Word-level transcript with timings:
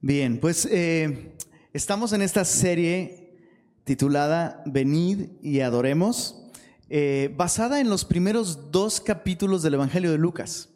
Bien, 0.00 0.38
pues 0.38 0.64
eh, 0.70 1.32
estamos 1.72 2.12
en 2.12 2.22
esta 2.22 2.44
serie 2.44 3.32
titulada 3.82 4.62
Venid 4.64 5.30
y 5.42 5.58
adoremos, 5.58 6.46
eh, 6.88 7.34
basada 7.36 7.80
en 7.80 7.90
los 7.90 8.04
primeros 8.04 8.70
dos 8.70 9.00
capítulos 9.00 9.64
del 9.64 9.74
Evangelio 9.74 10.12
de 10.12 10.18
Lucas. 10.18 10.68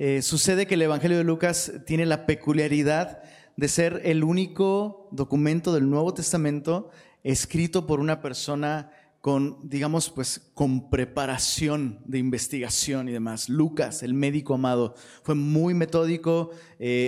Eh, 0.00 0.22
sucede 0.22 0.66
que 0.66 0.74
el 0.74 0.82
Evangelio 0.82 1.16
de 1.16 1.22
Lucas 1.22 1.70
tiene 1.86 2.04
la 2.04 2.26
peculiaridad 2.26 3.22
de 3.56 3.68
ser 3.68 4.00
el 4.04 4.24
único 4.24 5.08
documento 5.12 5.72
del 5.72 5.88
Nuevo 5.88 6.12
Testamento 6.12 6.90
escrito 7.22 7.86
por 7.86 8.00
una 8.00 8.20
persona 8.22 8.90
con, 9.20 9.68
digamos, 9.68 10.10
pues 10.10 10.50
con 10.52 10.90
preparación 10.90 12.00
de 12.06 12.18
investigación 12.18 13.08
y 13.08 13.12
demás. 13.12 13.48
Lucas, 13.48 14.02
el 14.02 14.14
médico 14.14 14.54
amado, 14.54 14.96
fue 15.22 15.36
muy 15.36 15.74
metódico 15.74 16.50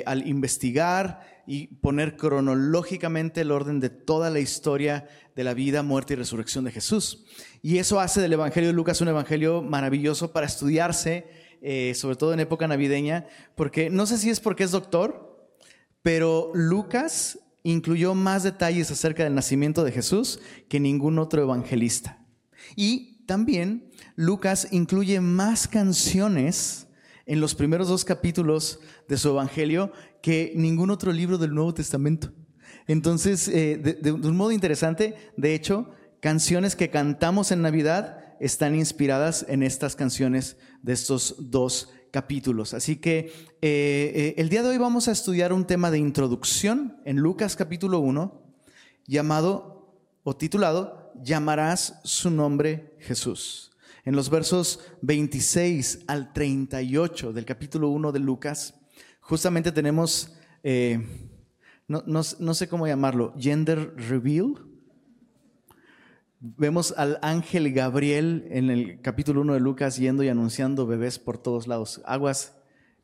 al 0.07 0.27
investigar 0.29 1.36
y 1.47 1.69
poner 1.69 2.17
cronológicamente 2.17 3.43
el 3.43 3.51
orden 3.51 3.81
de 3.81 3.91
toda 3.91 4.31
la 4.31 4.41
historia 4.41 5.09
de 5.35 5.45
la 5.45 5.55
vida, 5.55 5.83
muerte 5.83 6.15
y 6.15 6.17
resurrección 6.17 6.65
de 6.65 6.73
Jesús. 6.73 7.25
Y 7.63 7.79
eso 7.79 8.01
hace 8.01 8.21
del 8.21 8.33
Evangelio 8.33 8.69
de 8.69 8.75
Lucas 8.75 9.01
un 9.01 9.09
evangelio 9.09 9.63
maravilloso 9.63 10.33
para 10.33 10.47
estudiarse, 10.47 11.27
eh, 11.61 11.93
sobre 11.95 12.17
todo 12.17 12.33
en 12.33 12.41
época 12.41 12.67
navideña, 12.67 13.27
porque 13.55 13.91
no 13.91 14.07
sé 14.07 14.19
si 14.19 14.31
es 14.31 14.41
porque 14.41 14.65
es 14.65 14.71
doctor, 14.71 15.49
pero 16.03 16.51
Lucas 16.55 17.39
incluyó 17.63 18.15
más 18.15 18.45
detalles 18.45 18.91
acerca 18.91 19.25
del 19.25 19.35
nacimiento 19.35 19.83
de 19.85 19.93
Jesús 19.93 20.41
que 20.69 20.81
ningún 20.81 21.19
otro 21.19 21.43
evangelista. 21.43 22.25
Y 22.77 23.25
también 23.27 23.91
Lucas 24.15 24.69
incluye 24.71 25.21
más 25.21 25.67
canciones 25.67 26.87
en 27.27 27.41
los 27.41 27.57
primeros 27.57 27.89
dos 27.89 28.05
capítulos 28.05 28.79
de 29.09 29.19
su 29.19 29.31
evangelio 29.31 29.93
que 30.27 30.53
ningún 30.57 30.91
otro 30.91 31.13
libro 31.13 31.39
del 31.39 31.55
Nuevo 31.55 31.73
Testamento. 31.73 32.33
Entonces, 32.89 33.47
eh, 33.47 33.79
de, 33.79 34.11
un 34.11 34.37
modo 34.37 34.51
interesante, 34.51 35.15
de 35.37 35.55
hecho, 35.55 35.91
canciones 36.19 36.75
que 36.75 36.91
cantamos 36.91 37.53
en 37.53 37.63
Navidad 37.63 38.19
están 38.41 38.75
inspiradas 38.75 39.47
en 39.49 39.63
estas 39.63 39.95
canciones 39.95 40.57
de 40.83 40.95
estos 40.95 41.37
dos 41.39 41.91
capítulos. 42.11 42.75
Así 42.75 42.97
que 42.97 43.19
eh, 43.63 44.13
eh, 44.17 44.35
el 44.39 44.49
día 44.49 44.65
de 44.65 44.71
hoy 44.71 44.79
vamos 44.79 45.07
a 45.07 45.13
estudiar 45.13 45.53
un 45.53 45.65
tema 45.65 45.93
de 45.93 45.99
introducción 45.99 46.97
en 47.05 47.19
Lucas 47.19 47.55
capítulo 47.55 48.01
1 48.01 48.43
llamado 49.07 49.95
o 50.25 50.35
titulado 50.35 51.13
Llamarás 51.23 52.01
su 52.03 52.31
nombre 52.31 52.97
Jesús. 52.99 53.71
En 54.05 54.17
los 54.17 54.29
versos 54.29 54.81
26 55.03 56.01
al 56.09 56.33
38 56.33 57.33
del 57.33 57.45
capítulo 57.45 57.91
1 57.91 58.11
de 58.11 58.19
Lucas, 58.19 58.75
justamente 59.29 59.71
tenemos, 59.73 60.37
eh, 60.63 61.01
no, 61.87 62.03
no 62.07 62.55
sé 62.55 62.69
cómo 62.69 62.87
llamarlo, 62.87 63.35
gender 63.39 63.95
reveal 63.97 64.67
Vemos 66.39 66.93
al 66.99 67.19
ángel 67.23 67.73
Gabriel 67.73 68.47
en 68.51 68.69
el 68.69 69.01
capítulo 69.01 69.41
1 69.41 69.55
de 69.55 69.61
Lucas 69.61 69.97
yendo 69.97 70.23
y 70.23 70.29
anunciando 70.29 70.87
bebés 70.87 71.19
por 71.19 71.39
todos 71.39 71.67
lados. 71.67 72.03
Aguas 72.05 72.55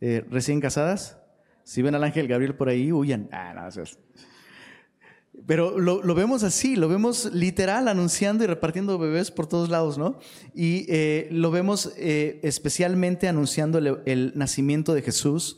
eh, 0.02 0.24
recién 0.30 0.60
casadas, 0.60 1.18
si 1.64 1.80
ven 1.80 1.94
al 1.94 2.04
ángel 2.04 2.28
Gabriel 2.28 2.54
por 2.54 2.68
ahí, 2.68 2.92
huyan. 2.92 3.30
Ah, 3.32 3.54
no, 3.54 3.82
Pero 5.46 5.78
lo, 5.78 6.14
vemos 6.14 6.42
así, 6.42 6.76
lo 6.76 6.88
vemos 6.88 7.32
literal 7.32 7.88
anunciando 7.88 8.44
y 8.44 8.48
repartiendo 8.48 8.98
bebés 8.98 9.30
por 9.30 9.46
todos 9.46 9.70
lados, 9.70 9.96
¿no? 9.96 10.18
Y 10.54 10.84
eh, 10.88 11.28
lo 11.32 11.50
vemos 11.50 11.94
especialmente 11.96 13.28
anunciando 13.28 13.78
el, 13.78 14.32
nacimiento 14.36 14.92
de 14.92 15.00
Jesús. 15.00 15.56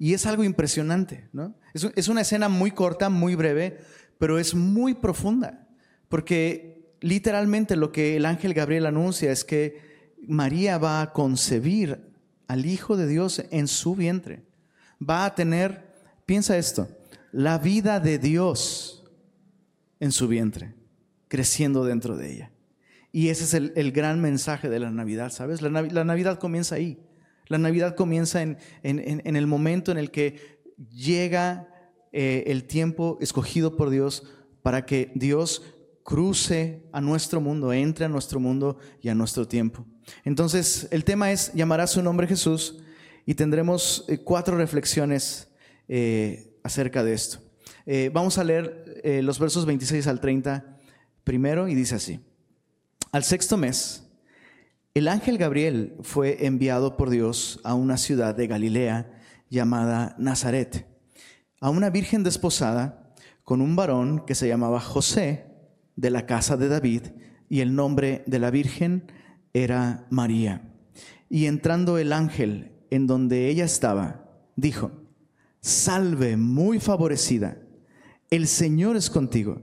Y 0.00 0.14
es 0.14 0.24
algo 0.24 0.44
impresionante, 0.44 1.28
¿no? 1.34 1.54
Es, 1.74 2.08
una 2.08 2.22
escena 2.22 2.48
muy 2.48 2.70
corta, 2.70 3.10
muy 3.10 3.34
breve, 3.34 3.80
pero 4.16 4.38
es 4.38 4.54
muy 4.54 4.94
profunda. 4.94 5.68
Porque 6.08 6.96
literalmente 7.02 7.76
lo 7.76 7.92
que 7.92 8.16
el 8.16 8.24
ángel 8.24 8.54
Gabriel 8.54 8.86
anuncia 8.86 9.30
es 9.30 9.44
que 9.44 10.16
María 10.26 10.78
va 10.78 11.02
a 11.02 11.12
concebir 11.12 12.00
al 12.48 12.64
Hijo 12.64 12.96
de 12.96 13.06
Dios 13.06 13.42
en 13.50 13.68
su 13.68 13.94
vientre. 13.94 14.46
Va 15.06 15.26
a 15.26 15.34
tener, 15.34 15.92
piensa 16.24 16.56
esto, 16.56 16.88
la 17.30 17.58
vida 17.58 18.00
de 18.00 18.18
Dios 18.18 19.04
en 20.00 20.12
su 20.12 20.28
vientre, 20.28 20.72
creciendo 21.28 21.84
dentro 21.84 22.16
de 22.16 22.32
ella. 22.32 22.52
Y 23.12 23.28
ese 23.28 23.44
es 23.44 23.52
el, 23.52 23.92
gran 23.92 24.22
mensaje 24.22 24.70
de 24.70 24.80
la 24.80 24.90
Navidad, 24.90 25.30
¿sabes? 25.30 25.60
La, 25.60 25.70
Navidad 25.70 26.38
comienza 26.38 26.76
ahí. 26.76 26.98
La 27.50 27.58
Navidad 27.58 27.96
comienza 27.96 28.42
en, 28.42 28.56
el 28.84 29.46
momento 29.48 29.90
en 29.90 29.98
el 29.98 30.12
que 30.12 30.60
llega 30.88 31.68
eh, 32.12 32.44
el 32.46 32.62
tiempo 32.62 33.18
escogido 33.20 33.76
por 33.76 33.90
Dios 33.90 34.22
para 34.62 34.86
que 34.86 35.10
Dios 35.16 35.64
cruce 36.04 36.84
a 36.92 37.00
nuestro 37.00 37.40
mundo, 37.40 37.72
entre 37.72 38.04
a 38.04 38.08
nuestro 38.08 38.38
mundo 38.38 38.78
y 39.02 39.08
a 39.08 39.16
nuestro 39.16 39.48
tiempo. 39.48 39.84
Entonces, 40.24 40.86
el 40.92 41.02
tema 41.02 41.32
es, 41.32 41.52
llamará 41.52 41.88
su 41.88 42.00
nombre 42.04 42.28
Jesús 42.28 42.84
y 43.26 43.34
tendremos 43.34 44.04
eh, 44.06 44.18
cuatro 44.18 44.56
reflexiones 44.56 45.48
eh, 45.88 46.56
acerca 46.62 47.02
de 47.02 47.14
esto. 47.14 47.40
Vamos 48.12 48.38
a 48.38 48.44
leer 48.44 49.00
los 49.24 49.40
versos 49.40 49.66
26 49.66 50.06
al 50.06 50.20
30 50.20 50.78
primero 51.24 51.66
y 51.66 51.74
dice 51.74 51.96
así. 51.96 52.20
Al 53.10 53.24
sexto 53.24 53.56
mes, 53.56 54.08
el 54.94 55.06
ángel 55.06 55.38
Gabriel 55.38 55.96
fue 56.02 56.46
enviado 56.46 56.96
por 56.96 57.10
Dios 57.10 57.60
a 57.62 57.74
una 57.74 57.96
ciudad 57.96 58.34
de 58.34 58.48
Galilea 58.48 59.12
llamada 59.48 60.16
Nazaret, 60.18 60.86
a 61.60 61.70
una 61.70 61.90
virgen 61.90 62.24
desposada 62.24 63.14
con 63.44 63.60
un 63.60 63.76
varón 63.76 64.24
que 64.26 64.34
se 64.34 64.48
llamaba 64.48 64.80
José 64.80 65.46
de 65.94 66.10
la 66.10 66.26
casa 66.26 66.56
de 66.56 66.68
David 66.68 67.02
y 67.48 67.60
el 67.60 67.74
nombre 67.74 68.24
de 68.26 68.38
la 68.38 68.50
Virgen 68.50 69.12
era 69.52 70.06
María. 70.10 70.62
Y 71.28 71.46
entrando 71.46 71.98
el 71.98 72.12
ángel 72.12 72.72
en 72.90 73.06
donde 73.06 73.48
ella 73.48 73.64
estaba, 73.64 74.28
dijo, 74.56 74.92
Salve 75.60 76.36
muy 76.36 76.80
favorecida, 76.80 77.58
el 78.30 78.46
Señor 78.46 78.96
es 78.96 79.10
contigo, 79.10 79.62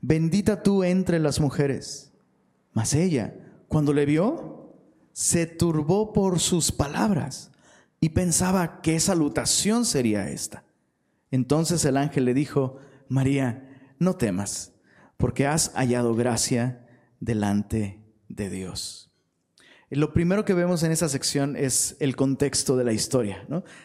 bendita 0.00 0.62
tú 0.62 0.82
entre 0.82 1.18
las 1.18 1.40
mujeres. 1.40 2.12
Mas 2.72 2.94
ella, 2.94 3.34
cuando 3.68 3.92
le 3.92 4.06
vio, 4.06 4.55
se 5.16 5.46
turbó 5.46 6.12
por 6.12 6.40
sus 6.40 6.70
palabras 6.70 7.50
y 8.00 8.10
pensaba 8.10 8.82
qué 8.82 9.00
salutación 9.00 9.86
sería 9.86 10.28
esta. 10.28 10.64
Entonces 11.30 11.82
el 11.86 11.96
ángel 11.96 12.26
le 12.26 12.34
dijo, 12.34 12.76
María, 13.08 13.66
no 13.98 14.16
temas 14.16 14.74
porque 15.16 15.46
has 15.46 15.72
hallado 15.72 16.14
gracia 16.14 16.86
delante 17.18 17.98
de 18.28 18.50
Dios. 18.50 19.10
Lo 19.88 20.12
primero 20.12 20.44
que 20.44 20.52
vemos 20.52 20.82
en 20.82 20.92
esta 20.92 21.08
sección 21.08 21.56
es 21.56 21.96
el 21.98 22.14
contexto 22.14 22.76
de 22.76 22.84
la 22.84 22.92
historia. 22.92 23.42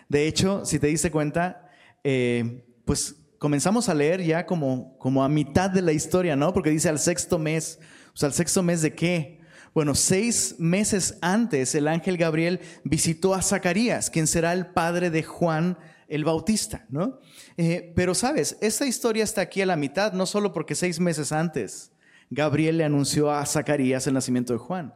De 0.10 0.28
hecho, 0.28 0.66
si 0.66 0.80
te 0.80 0.88
diste 0.88 1.12
cuenta, 1.12 1.70
eh, 2.04 2.66
pues 2.84 3.16
comenzamos 3.38 3.88
a 3.88 3.94
leer 3.94 4.22
ya 4.22 4.46
como, 4.46 4.98
como 4.98 5.24
a 5.24 5.30
mitad 5.30 5.70
de 5.70 5.82
la 5.82 5.94
historia, 5.94 6.36
¿no? 6.36 6.52
Porque 6.52 6.72
dice 6.72 6.90
al 6.90 7.00
sexto 7.00 7.40
mes. 7.40 7.80
O 8.14 8.18
sea, 8.18 8.28
¿al 8.28 8.34
sexto 8.34 8.62
mes 8.64 8.82
de 8.82 8.94
qué? 8.94 9.41
Bueno, 9.74 9.96
seis 9.96 10.56
meses 10.58 11.18
antes 11.22 11.76
el 11.76 11.88
ángel 11.88 12.18
Gabriel 12.18 12.60
visitó 12.84 13.34
a 13.34 13.42
Zacarías, 13.42 14.10
quien 14.10 14.28
será 14.28 14.54
el 14.54 14.68
padre 14.68 15.10
de 15.10 15.24
Juan 15.24 15.78
el 16.10 16.26
Bautista, 16.26 16.86
¿no? 16.90 17.20
Eh, 17.56 17.94
pero 17.96 18.14
sabes, 18.14 18.58
esta 18.60 18.86
historia 18.86 19.24
está 19.24 19.42
aquí 19.42 19.62
a 19.62 19.66
la 19.66 19.78
mitad, 19.78 20.12
no 20.12 20.26
solo 20.26 20.52
porque 20.52 20.76
seis 20.76 21.00
meses 21.00 21.32
antes 21.32 21.92
Gabriel 22.30 22.78
le 22.78 22.86
anunció 22.86 23.32
a 23.32 23.46
Zacarías 23.46 24.08
el 24.08 24.14
nacimiento 24.14 24.54
de 24.54 24.60
Juan. 24.60 24.94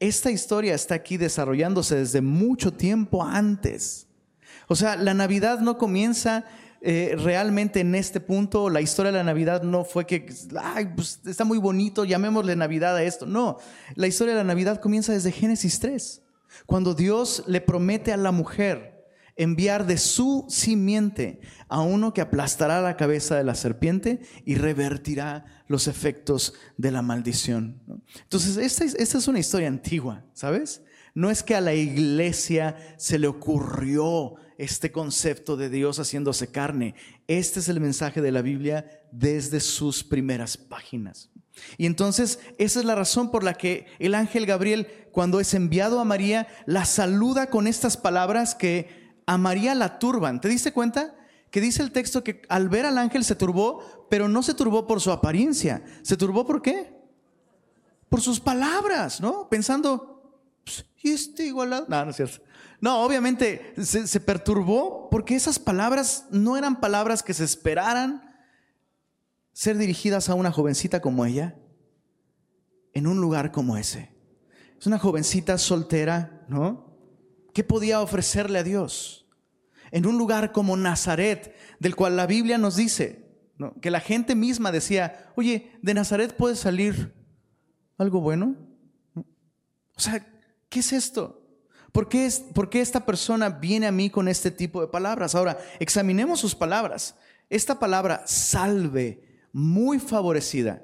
Esta 0.00 0.30
historia 0.30 0.74
está 0.74 0.94
aquí 0.94 1.16
desarrollándose 1.16 1.96
desde 1.96 2.20
mucho 2.20 2.72
tiempo 2.72 3.24
antes. 3.24 4.06
O 4.68 4.76
sea, 4.76 4.96
la 4.96 5.12
Navidad 5.12 5.58
no 5.58 5.76
comienza 5.76 6.44
eh, 6.80 7.16
realmente 7.18 7.80
en 7.80 7.94
este 7.94 8.20
punto. 8.20 8.70
La 8.70 8.80
historia 8.80 9.12
de 9.12 9.18
la 9.18 9.24
Navidad 9.24 9.62
no 9.62 9.84
fue 9.84 10.06
que, 10.06 10.26
pues 10.94 11.20
está 11.26 11.44
muy 11.44 11.58
bonito, 11.58 12.04
llamémosle 12.04 12.56
Navidad 12.56 12.96
a 12.96 13.02
esto. 13.02 13.26
No, 13.26 13.58
la 13.94 14.06
historia 14.06 14.34
de 14.34 14.40
la 14.40 14.44
Navidad 14.44 14.80
comienza 14.80 15.12
desde 15.12 15.32
Génesis 15.32 15.80
3, 15.80 16.22
cuando 16.66 16.94
Dios 16.94 17.44
le 17.46 17.60
promete 17.60 18.12
a 18.12 18.16
la 18.16 18.32
mujer, 18.32 18.98
enviar 19.36 19.86
de 19.86 19.98
su 19.98 20.44
simiente 20.48 21.40
a 21.68 21.80
uno 21.80 22.12
que 22.12 22.20
aplastará 22.20 22.80
la 22.80 22.96
cabeza 22.96 23.36
de 23.36 23.44
la 23.44 23.54
serpiente 23.54 24.20
y 24.44 24.56
revertirá 24.56 25.44
los 25.68 25.86
efectos 25.86 26.54
de 26.76 26.90
la 26.90 27.02
maldición. 27.02 27.80
Entonces, 28.22 28.56
esta 28.56 28.84
es, 28.84 28.94
esta 28.96 29.18
es 29.18 29.28
una 29.28 29.38
historia 29.38 29.68
antigua, 29.68 30.24
¿sabes? 30.32 30.82
No 31.18 31.32
es 31.32 31.42
que 31.42 31.56
a 31.56 31.60
la 31.60 31.74
iglesia 31.74 32.76
se 32.96 33.18
le 33.18 33.26
ocurrió 33.26 34.36
este 34.56 34.92
concepto 34.92 35.56
de 35.56 35.68
Dios 35.68 35.98
haciéndose 35.98 36.52
carne. 36.52 36.94
Este 37.26 37.58
es 37.58 37.68
el 37.68 37.80
mensaje 37.80 38.22
de 38.22 38.30
la 38.30 38.40
Biblia 38.40 39.02
desde 39.10 39.58
sus 39.58 40.04
primeras 40.04 40.56
páginas. 40.56 41.28
Y 41.76 41.86
entonces 41.86 42.38
esa 42.56 42.78
es 42.78 42.84
la 42.84 42.94
razón 42.94 43.32
por 43.32 43.42
la 43.42 43.54
que 43.54 43.86
el 43.98 44.14
ángel 44.14 44.46
Gabriel, 44.46 44.86
cuando 45.10 45.40
es 45.40 45.54
enviado 45.54 45.98
a 45.98 46.04
María, 46.04 46.46
la 46.66 46.84
saluda 46.84 47.50
con 47.50 47.66
estas 47.66 47.96
palabras 47.96 48.54
que 48.54 49.10
a 49.26 49.38
María 49.38 49.74
la 49.74 49.98
turban. 49.98 50.40
¿Te 50.40 50.48
diste 50.48 50.72
cuenta? 50.72 51.16
que 51.50 51.60
dice 51.60 51.82
el 51.82 51.90
texto 51.90 52.22
que 52.22 52.42
al 52.48 52.68
ver 52.68 52.86
al 52.86 52.98
ángel 52.98 53.24
se 53.24 53.34
turbó, 53.34 54.06
pero 54.08 54.28
no 54.28 54.44
se 54.44 54.54
turbó 54.54 54.86
por 54.86 55.00
su 55.00 55.10
apariencia. 55.10 55.82
¿Se 56.02 56.16
turbó 56.16 56.46
por 56.46 56.62
qué? 56.62 56.94
Por 58.08 58.20
sus 58.20 58.38
palabras, 58.38 59.20
¿no? 59.20 59.48
Pensando, 59.48 60.17
¿y 61.02 61.10
este 61.10 61.46
igualado? 61.46 61.86
No, 61.88 62.04
no 62.04 62.10
es 62.10 62.16
cierto. 62.16 62.42
No, 62.80 63.02
obviamente 63.02 63.74
se, 63.82 64.06
se 64.06 64.20
perturbó 64.20 65.08
porque 65.10 65.34
esas 65.34 65.58
palabras 65.58 66.26
no 66.30 66.56
eran 66.56 66.80
palabras 66.80 67.22
que 67.22 67.34
se 67.34 67.44
esperaran 67.44 68.22
ser 69.52 69.76
dirigidas 69.76 70.28
a 70.28 70.34
una 70.34 70.52
jovencita 70.52 71.00
como 71.00 71.24
ella 71.24 71.56
en 72.92 73.06
un 73.06 73.20
lugar 73.20 73.50
como 73.50 73.76
ese. 73.76 74.14
Es 74.78 74.86
una 74.86 74.98
jovencita 74.98 75.58
soltera, 75.58 76.44
¿no? 76.48 76.96
¿Qué 77.52 77.64
podía 77.64 78.00
ofrecerle 78.00 78.60
a 78.60 78.62
Dios? 78.62 79.26
En 79.90 80.06
un 80.06 80.18
lugar 80.18 80.52
como 80.52 80.76
Nazaret, 80.76 81.54
del 81.80 81.96
cual 81.96 82.16
la 82.16 82.26
Biblia 82.26 82.58
nos 82.58 82.76
dice, 82.76 83.28
que 83.80 83.90
la 83.90 84.00
gente 84.00 84.34
misma 84.34 84.70
decía, 84.70 85.32
oye, 85.34 85.72
de 85.82 85.94
Nazaret 85.94 86.36
puede 86.36 86.54
salir 86.54 87.14
algo 87.96 88.20
bueno. 88.20 88.54
O 89.16 90.00
sea, 90.00 90.24
¿qué 90.68 90.80
es 90.80 90.92
esto? 90.92 91.42
¿Por 91.92 92.08
qué, 92.08 92.26
es, 92.26 92.40
¿Por 92.40 92.68
qué 92.70 92.80
esta 92.80 93.06
persona 93.06 93.48
viene 93.48 93.86
a 93.86 93.92
mí 93.92 94.10
con 94.10 94.28
este 94.28 94.50
tipo 94.50 94.80
de 94.80 94.88
palabras? 94.88 95.34
Ahora, 95.34 95.58
examinemos 95.80 96.38
sus 96.38 96.54
palabras. 96.54 97.16
Esta 97.50 97.78
palabra 97.78 98.22
salve, 98.26 99.22
muy 99.52 99.98
favorecida, 99.98 100.82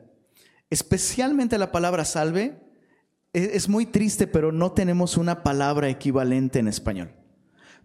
especialmente 0.70 1.58
la 1.58 1.70
palabra 1.70 2.04
salve, 2.04 2.58
e, 3.34 3.50
es 3.52 3.68
muy 3.68 3.84
triste, 3.84 4.26
pero 4.26 4.50
no 4.50 4.72
tenemos 4.72 5.16
una 5.18 5.42
palabra 5.42 5.88
equivalente 5.88 6.58
en 6.58 6.68
español. 6.68 7.12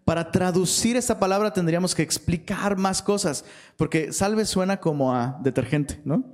Para 0.04 0.32
traducir 0.32 0.96
esta 0.96 1.18
palabra 1.18 1.52
tendríamos 1.52 1.94
que 1.94 2.02
explicar 2.02 2.78
más 2.78 3.02
cosas, 3.02 3.44
porque 3.76 4.12
salve 4.12 4.46
suena 4.46 4.80
como 4.80 5.14
a 5.14 5.38
detergente, 5.42 6.00
¿no? 6.04 6.24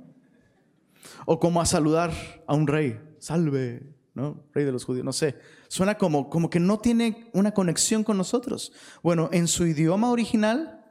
O 1.25 1.39
como 1.39 1.59
a 1.59 1.65
saludar 1.65 2.11
a 2.47 2.55
un 2.55 2.65
rey, 2.65 2.99
salve, 3.19 3.83
¿no? 4.13 4.41
Rey 4.53 4.63
de 4.63 4.71
los 4.71 4.85
judíos, 4.85 5.03
no 5.03 5.11
sé. 5.11 5.35
Suena 5.67 5.97
como, 5.97 6.29
como 6.29 6.49
que 6.49 6.59
no 6.59 6.79
tiene 6.79 7.29
una 7.33 7.53
conexión 7.53 8.03
con 8.03 8.17
nosotros. 8.17 8.71
Bueno, 9.03 9.29
en 9.31 9.47
su 9.47 9.65
idioma 9.65 10.11
original, 10.11 10.85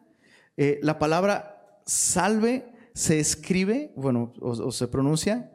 eh, 0.57 0.79
la 0.83 0.99
palabra 0.99 1.81
salve 1.87 2.73
se 2.95 3.19
escribe, 3.19 3.93
bueno, 3.97 4.33
o, 4.41 4.73
se 4.73 4.89
pronuncia, 4.89 5.53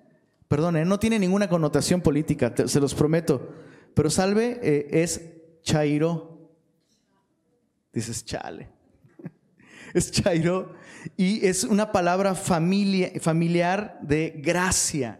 perdón, 0.47 0.87
no 0.87 0.99
tiene 0.99 1.19
ninguna 1.19 1.49
connotación 1.49 2.01
política, 2.01 2.53
se 2.65 2.79
los 2.79 2.93
prometo, 2.93 3.49
pero 3.93 4.09
salve 4.09 4.59
eh, 4.61 4.87
es 4.91 5.21
chairo 5.63 6.31
dices, 7.93 8.25
chale. 8.25 8.69
es 9.93 10.11
chairo 10.11 10.73
y 11.17 11.45
es 11.45 11.63
una 11.63 11.91
palabra 11.91 12.35
familia, 12.35 13.11
familiar 13.19 13.99
de 14.01 14.33
gracia. 14.37 15.19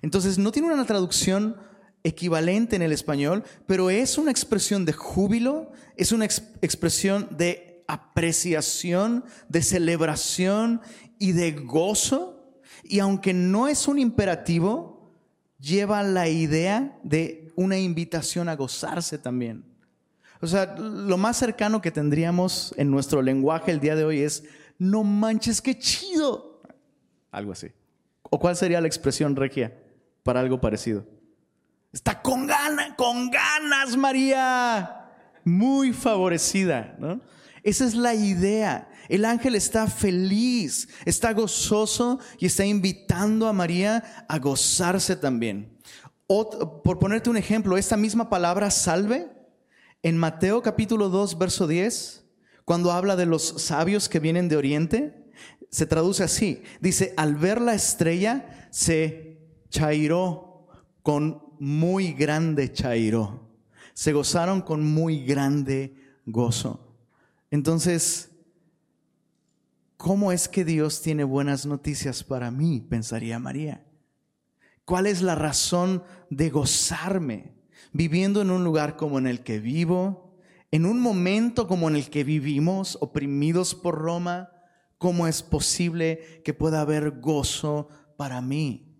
Entonces 0.00 0.38
no 0.38 0.50
tiene 0.50 0.72
una 0.72 0.84
traducción 0.84 1.56
equivalente 2.04 2.76
en 2.76 2.82
el 2.82 2.92
español, 2.92 3.44
pero 3.66 3.90
es 3.90 4.18
una 4.18 4.30
expresión 4.30 4.84
de 4.84 4.92
júbilo, 4.92 5.70
es 5.96 6.12
una 6.12 6.24
expresión 6.24 7.28
de 7.36 7.84
apreciación, 7.86 9.24
de 9.48 9.62
celebración 9.62 10.80
y 11.18 11.32
de 11.32 11.52
gozo. 11.52 12.60
Y 12.82 12.98
aunque 12.98 13.32
no 13.32 13.68
es 13.68 13.86
un 13.88 13.98
imperativo, 13.98 15.12
lleva 15.58 16.02
la 16.02 16.28
idea 16.28 16.98
de 17.02 17.52
una 17.54 17.78
invitación 17.78 18.48
a 18.48 18.56
gozarse 18.56 19.18
también. 19.18 19.64
O 20.40 20.46
sea, 20.46 20.74
lo 20.76 21.16
más 21.16 21.36
cercano 21.36 21.80
que 21.80 21.92
tendríamos 21.92 22.74
en 22.76 22.90
nuestro 22.90 23.22
lenguaje 23.22 23.70
el 23.70 23.78
día 23.78 23.94
de 23.94 24.04
hoy 24.04 24.20
es, 24.20 24.42
no 24.76 25.04
manches, 25.04 25.62
qué 25.62 25.78
chido. 25.78 26.60
Algo 27.30 27.52
así. 27.52 27.68
¿O 28.22 28.40
cuál 28.40 28.56
sería 28.56 28.80
la 28.80 28.88
expresión 28.88 29.36
regia 29.36 29.78
para 30.24 30.40
algo 30.40 30.60
parecido? 30.60 31.06
Está 31.92 32.22
con 32.22 32.46
ganas, 32.46 32.94
con 32.96 33.30
ganas, 33.30 33.96
María. 33.96 35.10
Muy 35.44 35.92
favorecida, 35.92 36.96
¿no? 36.98 37.20
Esa 37.62 37.84
es 37.84 37.94
la 37.94 38.14
idea. 38.14 38.88
El 39.08 39.24
ángel 39.24 39.54
está 39.54 39.86
feliz, 39.86 40.88
está 41.04 41.32
gozoso 41.32 42.18
y 42.38 42.46
está 42.46 42.64
invitando 42.64 43.46
a 43.46 43.52
María 43.52 44.24
a 44.28 44.38
gozarse 44.38 45.16
también. 45.16 45.78
por 46.26 46.98
ponerte 46.98 47.28
un 47.28 47.36
ejemplo, 47.36 47.76
esta 47.76 47.96
misma 47.96 48.30
palabra 48.30 48.70
salve 48.70 49.30
en 50.02 50.16
Mateo 50.16 50.62
capítulo 50.62 51.10
2, 51.10 51.38
verso 51.38 51.66
10, 51.66 52.24
cuando 52.64 52.90
habla 52.90 53.16
de 53.16 53.26
los 53.26 53.62
sabios 53.62 54.08
que 54.08 54.18
vienen 54.18 54.48
de 54.48 54.56
Oriente, 54.56 55.30
se 55.70 55.86
traduce 55.86 56.24
así. 56.24 56.62
Dice, 56.80 57.12
al 57.16 57.34
ver 57.34 57.60
la 57.60 57.74
estrella, 57.74 58.68
se 58.70 59.40
chairó 59.68 60.68
con 61.02 61.41
muy 61.62 62.12
grande 62.12 62.72
chairó. 62.72 63.48
Se 63.94 64.12
gozaron 64.12 64.62
con 64.62 64.84
muy 64.84 65.24
grande 65.24 65.94
gozo. 66.26 66.96
Entonces, 67.50 68.30
¿cómo 69.96 70.32
es 70.32 70.48
que 70.48 70.64
Dios 70.64 71.02
tiene 71.02 71.24
buenas 71.24 71.66
noticias 71.66 72.24
para 72.24 72.50
mí? 72.50 72.80
Pensaría 72.80 73.38
María. 73.38 73.86
¿Cuál 74.84 75.06
es 75.06 75.22
la 75.22 75.34
razón 75.34 76.02
de 76.30 76.50
gozarme? 76.50 77.52
viviendo 77.92 78.40
en 78.40 78.50
un 78.50 78.64
lugar 78.64 78.96
como 78.96 79.18
en 79.18 79.26
el 79.26 79.40
que 79.42 79.58
vivo, 79.58 80.34
en 80.70 80.86
un 80.86 81.00
momento 81.00 81.66
como 81.66 81.88
en 81.88 81.96
el 81.96 82.08
que 82.08 82.24
vivimos, 82.24 82.96
oprimidos 83.00 83.74
por 83.74 83.98
Roma, 83.98 84.50
¿cómo 84.98 85.26
es 85.26 85.42
posible 85.42 86.42
que 86.44 86.54
pueda 86.54 86.80
haber 86.80 87.20
gozo 87.20 87.88
para 88.16 88.40
mí? 88.40 88.91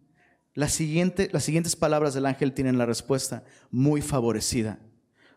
Las 0.55 0.73
siguientes 0.73 1.77
palabras 1.77 2.15
del 2.15 2.27
ángel 2.27 2.53
tienen 2.53 2.79
la 2.79 2.87
respuesta, 2.87 3.45
muy 3.71 4.03
favorecida. 4.03 4.79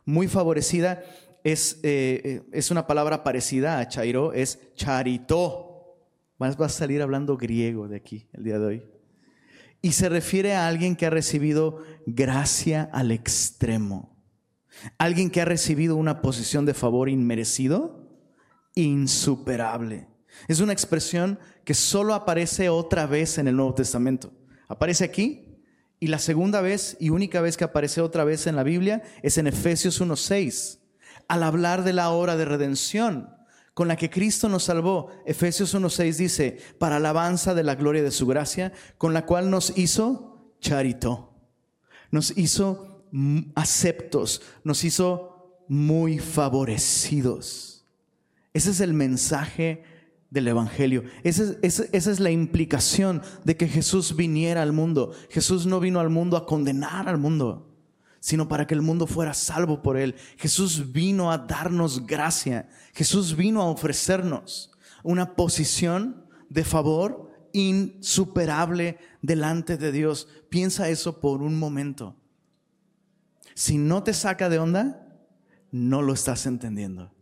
Muy 0.03 0.27
favorecida 0.27 1.03
es, 1.43 1.79
eh, 1.83 2.21
eh, 2.23 2.41
es 2.51 2.71
una 2.71 2.85
palabra 2.85 3.23
parecida 3.23 3.79
a 3.79 3.87
chairo, 3.87 4.33
es 4.33 4.59
charito. 4.75 5.97
Vas 6.37 6.59
a 6.59 6.69
salir 6.69 7.01
hablando 7.01 7.37
griego 7.37 7.87
de 7.87 7.95
aquí 7.95 8.27
el 8.33 8.43
día 8.43 8.59
de 8.59 8.65
hoy. 8.65 8.83
Y 9.81 9.93
se 9.93 10.09
refiere 10.09 10.53
a 10.55 10.67
alguien 10.67 10.95
que 10.95 11.05
ha 11.05 11.11
recibido 11.11 11.83
gracia 12.05 12.89
al 12.91 13.11
extremo. 13.11 14.17
Alguien 14.97 15.29
que 15.29 15.41
ha 15.41 15.45
recibido 15.45 15.95
una 15.95 16.21
posición 16.21 16.65
de 16.65 16.73
favor 16.73 17.07
inmerecido, 17.07 18.09
insuperable. 18.73 20.07
Es 20.47 20.59
una 20.59 20.73
expresión 20.73 21.39
que 21.63 21.73
solo 21.73 22.13
aparece 22.13 22.67
otra 22.67 23.05
vez 23.05 23.37
en 23.37 23.47
el 23.47 23.55
Nuevo 23.55 23.75
Testamento. 23.75 24.33
Aparece 24.67 25.03
aquí 25.03 25.59
y 25.99 26.07
la 26.07 26.19
segunda 26.19 26.61
vez 26.61 26.97
y 26.99 27.09
única 27.09 27.41
vez 27.41 27.57
que 27.57 27.63
aparece 27.63 28.01
otra 28.01 28.23
vez 28.23 28.47
en 28.47 28.55
la 28.55 28.63
Biblia 28.63 29.03
es 29.23 29.37
en 29.37 29.47
Efesios 29.47 30.01
1.6, 30.01 30.79
al 31.27 31.43
hablar 31.43 31.83
de 31.83 31.93
la 31.93 32.09
hora 32.09 32.35
de 32.35 32.45
redención 32.45 33.29
con 33.75 33.89
la 33.89 33.97
que 33.97 34.09
Cristo 34.09 34.49
nos 34.49 34.63
salvó. 34.63 35.09
Efesios 35.25 35.75
1.6 35.75 36.15
dice, 36.15 36.57
para 36.79 36.95
alabanza 36.95 37.53
de 37.53 37.63
la 37.63 37.75
gloria 37.75 38.01
de 38.01 38.11
su 38.11 38.25
gracia, 38.25 38.71
con 38.97 39.13
la 39.13 39.25
cual 39.25 39.51
nos 39.51 39.77
hizo 39.77 40.55
charito, 40.61 41.33
nos 42.09 42.35
hizo 42.37 43.05
aceptos, 43.53 44.41
nos 44.63 44.83
hizo 44.83 45.65
muy 45.67 46.19
favorecidos. 46.19 47.85
Ese 48.53 48.71
es 48.71 48.79
el 48.79 48.93
mensaje 48.93 49.83
del 50.29 50.47
Evangelio. 50.47 51.03
Esa 51.23 51.55
es, 51.61 52.19
la 52.19 52.31
implicación 52.31 53.21
de 53.43 53.57
que 53.57 53.67
Jesús 53.67 54.15
viniera 54.15 54.61
al 54.61 54.73
mundo. 54.73 55.13
Jesús 55.29 55.65
no 55.65 55.79
vino 55.79 55.99
al 55.99 56.09
mundo 56.09 56.37
a 56.37 56.45
condenar 56.45 57.07
al 57.09 57.17
mundo 57.17 57.71
sino 58.19 58.47
para 58.47 58.65
que 58.65 58.73
el 58.73 58.81
mundo 58.81 59.05
fuera 59.05 59.35
salvo 59.35 59.83
por 59.83 59.97
él. 59.97 60.15
Jesús 60.37 60.91
vino 60.91 61.31
a 61.31 61.37
darnos 61.37 62.07
gracia. 62.07 62.67
Jesús 62.95 63.35
vino 63.35 63.61
a 63.61 63.67
ofrecernos 63.67 64.71
una 65.03 65.35
posición 65.35 66.25
de 66.49 66.63
favor 66.63 67.29
insuperable 67.53 68.97
delante 69.21 69.77
de 69.77 69.91
Dios. 69.91 70.27
Piensa 70.49 70.89
eso 70.89 71.19
por 71.19 71.43
un 71.43 71.59
momento. 71.59 72.15
Si 73.53 73.77
no 73.77 74.01
te 74.01 74.13
saca 74.13 74.49
de 74.49 74.57
onda, 74.57 75.07
no 75.71 76.01
lo 76.01 76.13
estás 76.13 76.47
entendiendo. 76.47 77.14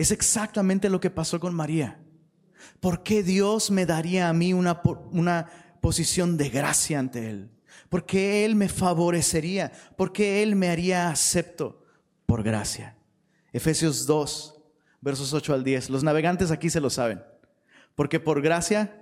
Es 0.00 0.10
exactamente 0.10 0.88
lo 0.88 1.00
que 1.00 1.10
pasó 1.10 1.38
con 1.38 1.54
María. 1.54 2.00
¿Por 2.80 3.02
qué 3.02 3.22
Dios 3.22 3.70
me 3.70 3.84
daría 3.84 4.28
a 4.28 4.32
mí 4.32 4.52
una, 4.52 4.80
una 5.12 5.46
posición 5.80 6.36
de 6.36 6.48
gracia 6.48 6.98
ante 6.98 7.28
Él? 7.28 7.50
porque 7.90 8.44
Él 8.44 8.54
me 8.54 8.68
favorecería, 8.68 9.72
porque 9.96 10.42
Él 10.42 10.56
me 10.56 10.70
haría 10.70 11.10
acepto 11.10 11.84
por 12.24 12.42
gracia. 12.42 12.96
Efesios 13.52 14.06
2, 14.06 14.54
versos 15.00 15.32
8 15.34 15.52
al 15.52 15.64
10. 15.64 15.90
Los 15.90 16.04
navegantes 16.04 16.52
aquí 16.52 16.70
se 16.70 16.80
lo 16.80 16.88
saben. 16.88 17.22
Porque 17.96 18.20
por 18.20 18.40
gracia 18.40 18.96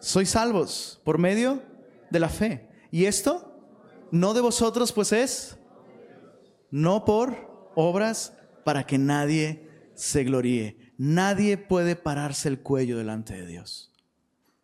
sois 0.00 0.30
salvos 0.30 1.00
por 1.04 1.18
medio 1.18 1.62
de 2.10 2.20
la 2.20 2.30
fe. 2.30 2.68
Y 2.90 3.04
esto 3.04 3.54
no 4.10 4.32
de 4.32 4.40
vosotros, 4.40 4.92
pues 4.92 5.12
es 5.12 5.58
no 6.70 7.04
por 7.04 7.70
obras 7.74 8.32
para 8.64 8.84
que 8.86 8.96
nadie 8.96 9.68
se 9.94 10.24
gloríe. 10.24 10.92
Nadie 10.98 11.56
puede 11.56 11.96
pararse 11.96 12.48
el 12.48 12.60
cuello 12.60 12.98
delante 12.98 13.34
de 13.34 13.46
Dios. 13.46 13.92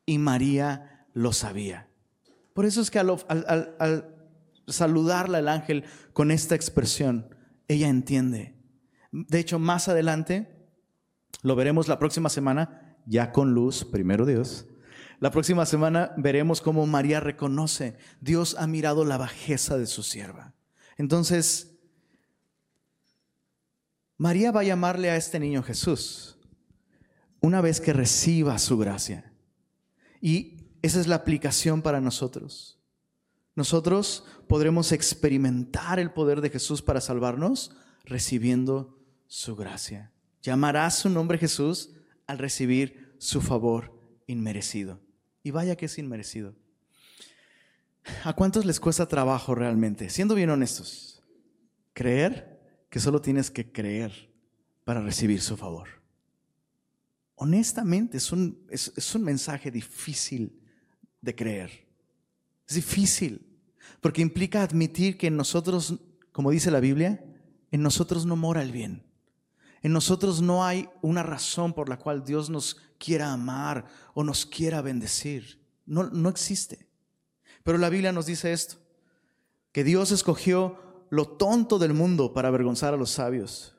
Y 0.06 0.18
María 0.18 1.06
lo 1.12 1.32
sabía. 1.32 1.88
Por 2.54 2.66
eso 2.66 2.80
es 2.80 2.90
que 2.90 2.98
al, 2.98 3.10
al, 3.28 3.76
al 3.78 4.14
saludarla 4.66 5.38
el 5.38 5.48
ángel 5.48 5.84
con 6.12 6.30
esta 6.30 6.54
expresión, 6.54 7.34
ella 7.68 7.88
entiende. 7.88 8.56
De 9.12 9.38
hecho, 9.38 9.58
más 9.58 9.88
adelante, 9.88 10.68
lo 11.42 11.56
veremos 11.56 11.88
la 11.88 11.98
próxima 11.98 12.28
semana, 12.28 12.96
ya 13.06 13.32
con 13.32 13.54
luz, 13.54 13.84
primero 13.84 14.26
Dios. 14.26 14.66
La 15.20 15.30
próxima 15.30 15.66
semana 15.66 16.12
veremos 16.16 16.60
cómo 16.60 16.86
María 16.86 17.20
reconoce, 17.20 17.96
Dios 18.20 18.56
ha 18.58 18.66
mirado 18.66 19.04
la 19.04 19.16
bajeza 19.16 19.76
de 19.76 19.86
su 19.86 20.02
sierva. 20.02 20.54
Entonces, 20.96 21.77
María 24.18 24.50
va 24.50 24.60
a 24.60 24.64
llamarle 24.64 25.10
a 25.10 25.16
este 25.16 25.38
niño 25.38 25.62
Jesús 25.62 26.36
una 27.40 27.60
vez 27.60 27.80
que 27.80 27.92
reciba 27.92 28.58
su 28.58 28.76
gracia. 28.76 29.32
Y 30.20 30.56
esa 30.82 31.00
es 31.00 31.06
la 31.06 31.14
aplicación 31.14 31.82
para 31.82 32.00
nosotros. 32.00 32.80
Nosotros 33.54 34.24
podremos 34.48 34.90
experimentar 34.90 36.00
el 36.00 36.10
poder 36.12 36.40
de 36.40 36.50
Jesús 36.50 36.82
para 36.82 37.00
salvarnos 37.00 37.72
recibiendo 38.04 38.98
su 39.28 39.54
gracia. 39.54 40.12
Llamará 40.42 40.90
su 40.90 41.08
nombre 41.10 41.38
Jesús 41.38 41.90
al 42.26 42.38
recibir 42.38 43.14
su 43.18 43.40
favor 43.40 44.00
inmerecido. 44.26 45.00
Y 45.44 45.52
vaya 45.52 45.76
que 45.76 45.86
es 45.86 45.96
inmerecido. 45.98 46.56
¿A 48.24 48.32
cuántos 48.32 48.64
les 48.64 48.80
cuesta 48.80 49.06
trabajo 49.06 49.54
realmente? 49.54 50.10
Siendo 50.10 50.34
bien 50.34 50.50
honestos, 50.50 51.22
creer 51.92 52.57
que 52.88 53.00
solo 53.00 53.20
tienes 53.20 53.50
que 53.50 53.70
creer 53.70 54.30
para 54.84 55.00
recibir 55.00 55.40
su 55.40 55.56
favor. 55.56 55.88
Honestamente, 57.34 58.16
es 58.16 58.32
un, 58.32 58.66
es, 58.70 59.14
un 59.14 59.22
mensaje 59.22 59.70
difícil 59.70 60.60
de 61.20 61.34
creer. 61.34 61.86
Es 62.66 62.74
difícil, 62.74 63.46
porque 64.00 64.22
implica 64.22 64.62
admitir 64.62 65.16
que 65.16 65.28
en 65.28 65.36
nosotros, 65.36 65.94
como 66.32 66.50
dice 66.50 66.70
la 66.70 66.80
Biblia, 66.80 67.24
en 67.70 67.82
nosotros 67.82 68.26
no 68.26 68.34
mora 68.36 68.62
el 68.62 68.72
bien. 68.72 69.04
En 69.82 69.92
nosotros 69.92 70.42
no 70.42 70.64
hay 70.64 70.88
una 71.02 71.22
razón 71.22 71.72
por 71.72 71.88
la 71.88 71.98
cual 71.98 72.24
Dios 72.24 72.50
nos 72.50 72.76
quiera 72.98 73.32
amar 73.32 73.86
o 74.14 74.24
nos 74.24 74.44
quiera 74.44 74.82
bendecir. 74.82 75.64
No, 75.86 76.04
no 76.04 76.28
existe. 76.28 76.88
Pero 77.62 77.78
la 77.78 77.88
Biblia 77.88 78.10
nos 78.10 78.26
dice 78.26 78.52
esto, 78.52 78.76
que 79.70 79.84
Dios 79.84 80.10
escogió 80.10 80.87
lo 81.10 81.26
tonto 81.26 81.78
del 81.78 81.94
mundo 81.94 82.32
para 82.32 82.48
avergonzar 82.48 82.94
a 82.94 82.96
los 82.96 83.10
sabios. 83.10 83.74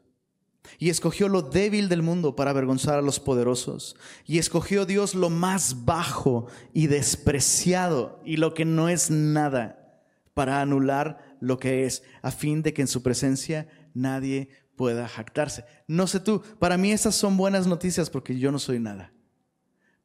Y 0.78 0.90
escogió 0.90 1.28
lo 1.28 1.42
débil 1.42 1.90
del 1.90 2.04
mundo 2.04 2.36
para 2.36 2.52
avergonzar 2.52 3.00
a 3.00 3.02
los 3.02 3.20
poderosos. 3.20 3.96
Y 4.26 4.38
escogió 4.38 4.86
Dios 4.86 5.16
lo 5.16 5.30
más 5.30 5.86
bajo 5.86 6.48
y 6.74 6.88
despreciado 6.88 8.22
y 8.24 8.38
lo 8.38 8.54
que 8.54 8.66
no 8.66 8.90
es 8.90 9.10
nada 9.10 10.02
para 10.34 10.62
anular 10.62 11.38
lo 11.42 11.58
que 11.58 11.86
es, 11.86 12.04
a 12.22 12.32
fin 12.32 12.62
de 12.62 12.74
que 12.74 12.82
en 12.82 12.88
su 12.88 13.04
presencia 13.04 13.68
nadie 13.94 14.50
pueda 14.76 15.08
jactarse. 15.08 15.66
No 15.88 16.08
sé 16.08 16.22
tú, 16.22 16.42
para 16.60 16.78
mí 16.78 16.92
estas 16.92 17.16
son 17.16 17.36
buenas 17.36 17.68
noticias 17.68 18.10
porque 18.10 18.38
yo 18.38 18.52
no 18.52 18.60
soy 18.60 18.80
nada. 18.80 19.12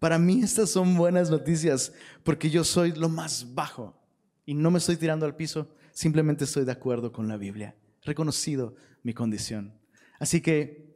Para 0.00 0.18
mí 0.18 0.42
estas 0.42 0.70
son 0.70 0.96
buenas 0.96 1.30
noticias 1.30 1.92
porque 2.24 2.50
yo 2.50 2.64
soy 2.64 2.92
lo 2.92 3.08
más 3.08 3.54
bajo 3.54 3.96
y 4.44 4.54
no 4.54 4.70
me 4.70 4.78
estoy 4.78 4.96
tirando 4.96 5.26
al 5.26 5.36
piso, 5.36 5.68
simplemente 5.94 6.44
estoy 6.44 6.66
de 6.66 6.72
acuerdo 6.72 7.10
con 7.10 7.26
la 7.26 7.38
Biblia, 7.38 7.74
reconocido 8.02 8.76
mi 9.02 9.14
condición. 9.14 9.72
Así 10.18 10.42
que, 10.42 10.94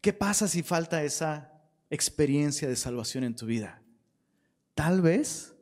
¿qué 0.00 0.12
pasa 0.12 0.46
si 0.46 0.62
falta 0.62 1.02
esa 1.02 1.52
experiencia 1.90 2.68
de 2.68 2.76
salvación 2.76 3.24
en 3.24 3.34
tu 3.34 3.46
vida? 3.46 3.82
Tal 4.76 5.00
vez 5.00 5.56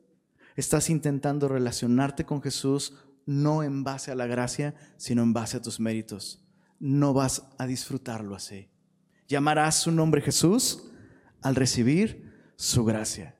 estás 0.55 0.91
intentando 0.91 1.47
relacionarte 1.47 2.25
con 2.25 2.41
Jesús 2.41 2.93
no 3.25 3.63
en 3.63 3.83
base 3.83 4.11
a 4.11 4.15
la 4.15 4.27
gracia, 4.27 4.75
sino 4.97 5.23
en 5.23 5.33
base 5.33 5.57
a 5.57 5.61
tus 5.61 5.79
méritos. 5.79 6.43
No 6.79 7.13
vas 7.13 7.43
a 7.57 7.67
disfrutarlo 7.67 8.35
así. 8.35 8.69
Llamarás 9.27 9.75
su 9.75 9.91
nombre 9.91 10.21
Jesús 10.21 10.89
al 11.41 11.55
recibir 11.55 12.51
su 12.55 12.83
gracia. 12.83 13.35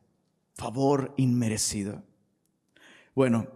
Favor 0.54 1.14
inmerecido. 1.18 2.04
Bueno, 3.16 3.48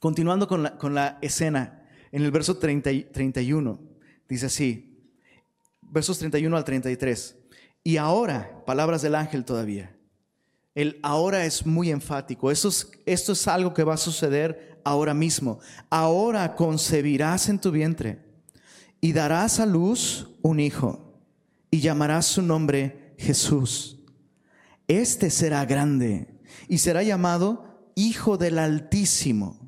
Continuando 0.00 0.46
con 0.46 0.94
la, 0.94 1.18
escena, 1.22 1.82
en 2.12 2.22
el 2.22 2.30
verso 2.30 2.58
30, 2.58 3.12
31, 3.12 3.80
dice 4.28 4.46
así, 4.46 4.98
versos 5.80 6.18
31 6.18 6.56
al 6.56 6.64
33. 6.64 7.36
Y 7.82 7.96
ahora, 7.96 8.64
palabras 8.66 9.02
del 9.02 9.14
ángel 9.14 9.44
todavía. 9.44 9.96
El 10.74 10.98
ahora 11.02 11.46
es 11.46 11.64
muy 11.64 11.90
enfático. 11.90 12.50
Esto 12.50 12.68
es, 12.68 12.90
esto 13.06 13.32
es 13.32 13.48
algo 13.48 13.72
que 13.72 13.84
va 13.84 13.94
a 13.94 13.98
suceder 13.98 14.80
ahora 14.84 15.14
mismo. 15.14 15.60
Ahora 15.88 16.54
concebirás 16.54 17.48
en 17.48 17.58
tu 17.58 17.70
vientre 17.70 18.18
y 19.00 19.12
darás 19.12 19.58
a 19.60 19.66
luz 19.66 20.28
un 20.42 20.60
hijo 20.60 21.18
y 21.70 21.80
llamarás 21.80 22.26
su 22.26 22.42
nombre 22.42 23.14
Jesús. 23.18 23.98
Este 24.86 25.30
será 25.30 25.64
grande 25.64 26.28
y 26.68 26.78
será 26.78 27.02
llamado 27.02 27.64
Hijo 27.94 28.36
del 28.36 28.58
Altísimo 28.58 29.65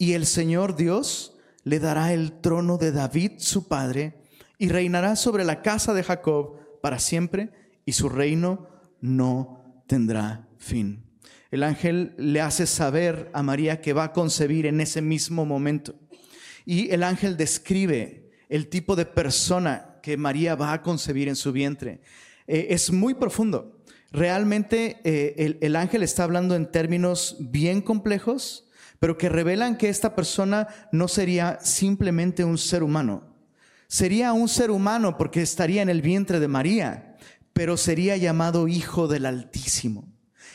y 0.00 0.14
el 0.14 0.24
Señor 0.24 0.76
Dios 0.76 1.36
le 1.62 1.78
dará 1.78 2.14
el 2.14 2.40
trono 2.40 2.78
de 2.78 2.90
David, 2.90 3.32
su 3.36 3.68
padre, 3.68 4.14
y 4.56 4.70
reinará 4.70 5.14
sobre 5.14 5.44
la 5.44 5.60
casa 5.60 5.92
de 5.92 6.02
Jacob 6.02 6.56
para 6.80 6.98
siempre, 6.98 7.50
y 7.84 7.92
su 7.92 8.08
reino 8.08 8.66
no 9.02 9.84
tendrá 9.86 10.48
fin. 10.56 11.04
El 11.50 11.62
ángel 11.62 12.14
le 12.16 12.40
hace 12.40 12.66
saber 12.66 13.30
a 13.34 13.42
María 13.42 13.82
que 13.82 13.92
va 13.92 14.04
a 14.04 14.12
concebir 14.14 14.64
en 14.64 14.80
ese 14.80 15.02
mismo 15.02 15.44
momento. 15.44 15.94
Y 16.64 16.90
el 16.92 17.02
ángel 17.02 17.36
describe 17.36 18.30
el 18.48 18.68
tipo 18.68 18.96
de 18.96 19.04
persona 19.04 19.98
que 20.02 20.16
María 20.16 20.54
va 20.54 20.72
a 20.72 20.80
concebir 20.80 21.28
en 21.28 21.36
su 21.36 21.52
vientre. 21.52 22.00
Eh, 22.46 22.68
es 22.70 22.90
muy 22.90 23.12
profundo. 23.12 23.82
Realmente 24.12 25.02
eh, 25.04 25.34
el, 25.36 25.58
el 25.60 25.76
ángel 25.76 26.02
está 26.02 26.24
hablando 26.24 26.54
en 26.54 26.70
términos 26.70 27.36
bien 27.38 27.82
complejos, 27.82 28.69
pero 29.00 29.18
que 29.18 29.28
revelan 29.28 29.76
que 29.76 29.88
esta 29.88 30.14
persona 30.14 30.68
no 30.92 31.08
sería 31.08 31.58
simplemente 31.60 32.44
un 32.44 32.58
ser 32.58 32.84
humano. 32.84 33.34
Sería 33.88 34.32
un 34.32 34.48
ser 34.48 34.70
humano 34.70 35.16
porque 35.16 35.42
estaría 35.42 35.82
en 35.82 35.88
el 35.88 36.02
vientre 36.02 36.38
de 36.38 36.46
María, 36.46 37.16
pero 37.52 37.76
sería 37.76 38.16
llamado 38.16 38.68
Hijo 38.68 39.08
del 39.08 39.26
Altísimo. 39.26 40.06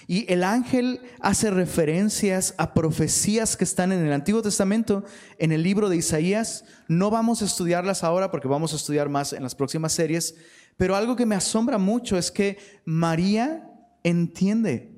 Y 0.07 0.31
el 0.31 0.43
ángel 0.43 1.01
hace 1.19 1.49
referencias 1.49 2.53
a 2.59 2.75
profecías 2.75 3.57
que 3.57 3.63
están 3.63 3.91
en 3.91 4.05
el 4.05 4.13
Antiguo 4.13 4.43
Testamento, 4.43 5.03
en 5.39 5.51
el 5.51 5.63
libro 5.63 5.89
de 5.89 5.97
Isaías. 5.97 6.63
No 6.87 7.09
vamos 7.09 7.41
a 7.41 7.45
estudiarlas 7.45 8.03
ahora 8.03 8.29
porque 8.29 8.47
vamos 8.47 8.73
a 8.73 8.75
estudiar 8.75 9.09
más 9.09 9.33
en 9.33 9.41
las 9.41 9.55
próximas 9.55 9.93
series, 9.93 10.35
pero 10.77 10.95
algo 10.95 11.15
que 11.15 11.25
me 11.25 11.35
asombra 11.35 11.79
mucho 11.79 12.17
es 12.17 12.29
que 12.29 12.59
María 12.85 13.67
entiende 14.03 14.91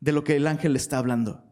de 0.00 0.12
lo 0.12 0.24
que 0.24 0.36
el 0.36 0.46
ángel 0.46 0.72
le 0.72 0.78
está 0.78 0.96
hablando. 0.96 1.43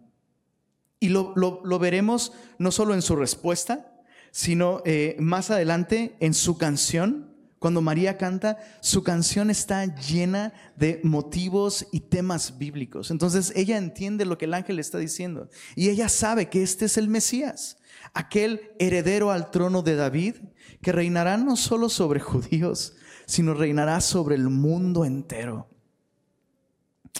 Y 1.02 1.08
lo, 1.08 1.78
veremos 1.80 2.32
no 2.58 2.70
solo 2.70 2.94
en 2.94 3.02
su 3.02 3.16
respuesta, 3.16 3.92
sino 4.30 4.82
eh, 4.84 5.16
más 5.18 5.50
adelante 5.50 6.14
en 6.20 6.32
su 6.32 6.56
canción. 6.56 7.34
Cuando 7.58 7.82
María 7.82 8.16
canta, 8.18 8.58
su 8.80 9.02
canción 9.02 9.50
está 9.50 9.84
llena 9.96 10.52
de 10.76 11.00
motivos 11.02 11.88
y 11.90 11.98
temas 11.98 12.56
bíblicos. 12.56 13.10
Entonces 13.10 13.52
ella 13.56 13.78
entiende 13.78 14.24
lo 14.24 14.38
que 14.38 14.44
el 14.44 14.54
ángel 14.54 14.78
está 14.78 14.98
diciendo. 14.98 15.48
Y 15.74 15.88
ella 15.88 16.08
sabe 16.08 16.48
que 16.48 16.62
este 16.62 16.84
es 16.84 16.96
el 16.96 17.08
Mesías, 17.08 17.78
aquel 18.14 18.70
heredero 18.78 19.32
al 19.32 19.50
trono 19.50 19.82
de 19.82 19.96
David, 19.96 20.36
que 20.82 20.92
reinará 20.92 21.36
no 21.36 21.56
solo 21.56 21.88
sobre 21.88 22.20
judíos, 22.20 22.94
sino 23.26 23.54
reinará 23.54 24.00
sobre 24.00 24.36
el 24.36 24.48
mundo 24.50 25.04
entero. 25.04 25.68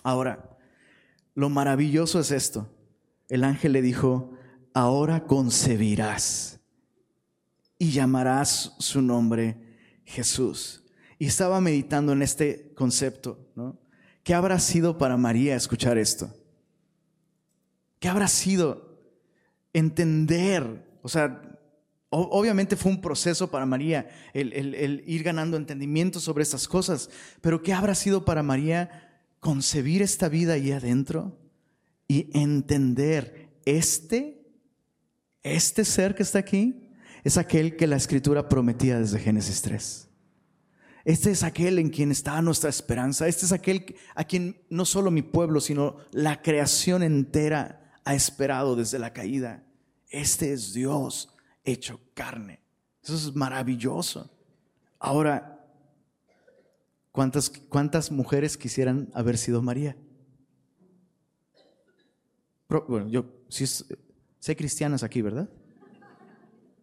Ahora, 0.05 0.57
lo 1.35 1.51
maravilloso 1.51 2.21
es 2.21 2.31
esto 2.31 2.69
el 3.33 3.45
ángel 3.45 3.73
le 3.73 3.81
dijo, 3.81 4.31
ahora 4.75 5.25
concebirás 5.25 6.61
y 7.79 7.91
llamarás 7.91 8.75
su 8.79 9.01
nombre 9.01 9.57
Jesús. 10.05 10.85
Y 11.19 11.29
estaba 11.29 11.59
meditando 11.63 12.13
en 12.13 12.21
este 12.21 12.75
concepto, 12.75 13.51
¿no? 13.57 13.81
¿Qué 14.23 14.35
habrá 14.35 14.61
sido 14.61 14.99
para 14.99 15.17
María 15.17 15.57
escuchar 15.57 15.97
esto? 15.97 16.31
¿Qué 18.01 18.07
habrá 18.11 18.29
sido 18.29 19.01
entender? 19.73 20.99
O 21.01 21.09
sea, 21.09 21.41
obviamente 22.11 22.77
fue 22.77 22.93
un 22.93 23.01
proceso 23.01 23.51
para 23.51 23.65
María 23.65 24.11
el, 24.35 25.03
ir 25.07 25.23
ganando 25.23 25.57
entendimiento 25.57 26.21
sobre 26.21 26.43
estas 26.43 26.69
cosas, 26.69 27.09
pero 27.41 27.63
¿qué 27.63 27.73
habrá 27.73 27.95
sido 27.95 28.27
para 28.27 28.43
María 28.43 29.23
concebir 29.41 30.03
esta 30.03 30.29
vida 30.29 30.53
ahí 30.53 30.71
adentro? 30.71 31.42
Y 32.09 32.31
entender 32.39 33.51
este, 33.65 34.47
este 35.43 35.85
ser 35.85 36.15
que 36.15 36.23
está 36.23 36.39
aquí, 36.39 36.91
es 37.25 37.37
aquel 37.37 37.77
que 37.77 37.87
la 37.87 37.97
escritura 37.97 38.49
prometía 38.49 38.99
desde 38.99 39.19
Génesis 39.19 39.63
3. 39.63 40.09
Este 41.05 41.31
es 41.31 41.43
aquel 41.43 41.79
en 41.79 41.91
quien 41.91 42.11
está 42.11 42.41
nuestra 42.43 42.71
esperanza. 42.71 43.27
Este 43.27 43.45
es 43.45 43.53
aquel 43.53 43.97
a 44.15 44.25
quien 44.25 44.63
no 44.71 44.85
solo 44.85 45.11
mi 45.11 45.23
pueblo, 45.23 45.61
sino 45.61 45.97
la 46.13 46.43
creación 46.43 47.03
entera 47.03 47.99
ha 48.05 48.15
esperado 48.15 48.77
desde 48.77 48.99
la 48.99 49.13
caída. 49.13 49.65
Este 50.11 50.53
es 50.53 50.73
Dios 50.73 51.35
hecho 51.65 52.01
carne. 52.15 52.61
Eso 53.03 53.15
es 53.15 53.35
maravilloso. 53.35 54.31
Ahora, 54.99 55.67
¿cuántas, 57.11 57.51
cuántas 57.51 58.13
mujeres 58.13 58.57
quisieran 58.57 59.11
haber 59.15 59.39
sido 59.39 59.63
María? 59.63 59.97
Bueno, 62.81 63.09
yo 63.09 63.27
sí 63.49 63.65
sé 63.67 64.57
cristianas 64.57 65.03
aquí, 65.03 65.21
¿verdad? 65.23 65.49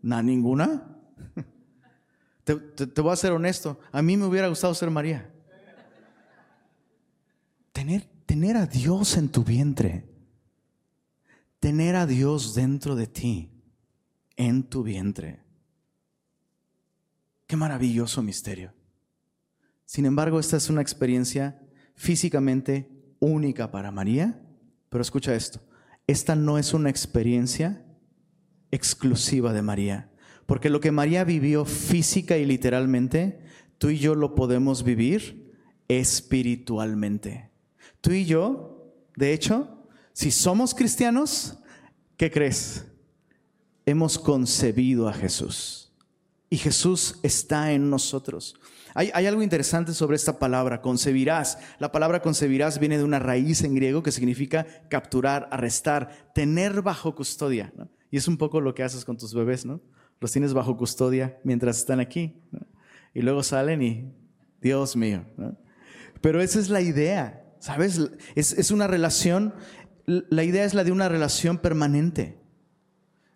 ¿Na 0.02 0.22
ninguna? 0.22 0.98
Te, 2.44 3.02
voy 3.02 3.12
a 3.12 3.16
ser 3.16 3.32
honesto, 3.32 3.80
a 3.92 4.02
mí 4.02 4.18
me 4.18 4.26
hubiera 4.26 4.48
gustado 4.48 4.74
ser 4.74 4.90
María. 4.90 5.32
Tener, 7.72 8.06
tener 8.26 8.58
a 8.58 8.66
Dios 8.66 9.18
en 9.18 9.30
tu 9.30 9.44
vientre, 9.44 10.06
tener 11.60 11.96
a 11.96 12.06
Dios 12.06 12.56
dentro 12.56 12.96
de 12.96 13.08
ti, 13.08 13.52
en 14.36 14.64
tu 14.64 14.84
vientre. 14.84 15.44
Qué 17.46 17.56
maravilloso 17.56 18.22
misterio. 18.22 18.74
Sin 19.86 20.06
embargo, 20.06 20.40
esta 20.40 20.58
es 20.58 20.70
una 20.70 20.82
experiencia 20.82 21.62
físicamente 21.96 22.90
única 23.20 23.72
para 23.72 23.92
María, 23.92 24.42
pero 24.90 25.02
escucha 25.02 25.36
esto, 25.36 25.60
esta 26.10 26.36
no 26.36 26.58
es 26.58 26.74
una 26.74 26.90
experiencia 26.90 27.86
exclusiva 28.72 29.54
de 29.54 29.62
María. 29.62 30.12
Porque 30.48 30.72
lo 30.72 30.80
que 30.80 30.92
María 30.92 31.24
vivió 31.24 31.66
física 31.66 32.36
y 32.38 32.46
literalmente, 32.46 33.42
tú 33.78 33.90
y 33.90 34.00
yo 34.00 34.16
lo 34.16 34.34
podemos 34.34 34.84
vivir 34.84 35.54
espiritualmente. 35.88 37.52
Tú 38.02 38.12
y 38.12 38.26
yo, 38.26 38.92
de 39.16 39.34
hecho, 39.34 39.88
si 40.12 40.32
somos 40.32 40.74
cristianos, 40.74 41.60
¿qué 42.18 42.32
crees? 42.32 42.88
Hemos 43.86 44.18
concebido 44.18 45.08
a 45.08 45.14
Jesús. 45.14 45.89
Y 46.50 46.58
Jesús 46.58 47.20
está 47.22 47.72
en 47.72 47.90
nosotros. 47.90 48.56
Hay, 48.96 49.12
algo 49.28 49.44
interesante 49.44 49.94
sobre 49.94 50.16
esta 50.16 50.40
palabra, 50.40 50.82
concebirás. 50.82 51.60
La 51.78 51.92
palabra 51.92 52.22
concebirás 52.22 52.80
viene 52.80 52.98
de 52.98 53.04
una 53.04 53.20
raíz 53.20 53.64
en 53.64 53.76
griego 53.76 54.02
que 54.02 54.12
significa 54.12 54.66
capturar, 54.90 55.48
arrestar, 55.52 56.32
tener 56.34 56.82
bajo 56.82 57.14
custodia. 57.16 57.72
Y 58.10 58.18
es 58.18 58.28
un 58.28 58.38
poco 58.38 58.62
lo 58.62 58.74
que 58.74 58.84
haces 58.84 59.06
con 59.06 59.18
tus 59.18 59.34
bebés, 59.34 59.66
¿no? 59.66 59.80
los 60.20 60.32
tienes 60.32 60.54
bajo 60.54 60.78
custodia 60.78 61.40
mientras 61.44 61.78
están 61.78 62.00
aquí. 62.00 62.42
Y 63.14 63.22
luego 63.22 63.44
salen 63.44 63.82
y, 63.82 64.14
Dios 64.62 64.96
mío. 64.96 65.26
Pero 66.22 66.42
esa 66.42 66.60
es 66.60 66.70
la 66.70 66.82
idea, 66.82 67.46
¿sabes? 67.60 68.00
Es, 68.36 68.72
una 68.72 68.88
relación, 68.88 69.54
la 70.06 70.44
idea 70.44 70.66
es 70.66 70.74
la 70.74 70.84
de 70.84 70.92
una 70.92 71.08
relación 71.08 71.60
permanente. 71.60 72.38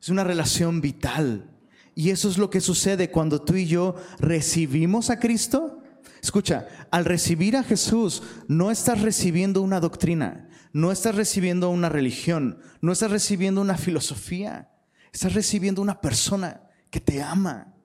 Es 0.02 0.10
una 0.10 0.26
relación 0.26 0.82
vital. 0.82 1.50
Y 1.96 2.10
eso 2.10 2.30
es 2.30 2.38
lo 2.38 2.50
que 2.50 2.62
sucede 2.62 3.12
cuando 3.12 3.42
tú 3.42 3.56
y 3.56 3.66
yo 3.66 3.96
recibimos 4.20 5.10
a 5.10 5.20
Cristo. 5.20 5.82
Escucha, 6.22 6.68
al 6.90 7.06
recibir 7.06 7.56
a 7.56 7.64
Jesús 7.64 8.24
no 8.48 8.72
estás 8.72 9.02
recibiendo 9.02 9.62
una 9.62 9.80
doctrina, 9.80 10.50
no 10.72 10.92
estás 10.92 11.16
recibiendo 11.16 11.70
una 11.70 11.90
religión, 11.90 12.60
no 12.82 12.92
estás 12.92 13.12
recibiendo 13.12 13.62
una 13.62 13.78
filosofía, 13.78 14.72
estás 15.12 15.34
recibiendo 15.34 15.82
una 15.82 16.02
persona 16.02 16.62
que 16.90 17.00
te 17.00 17.22
ama, 17.22 17.76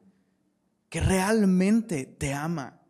que 0.88 1.00
realmente 1.00 2.06
te 2.06 2.32
ama 2.32 2.80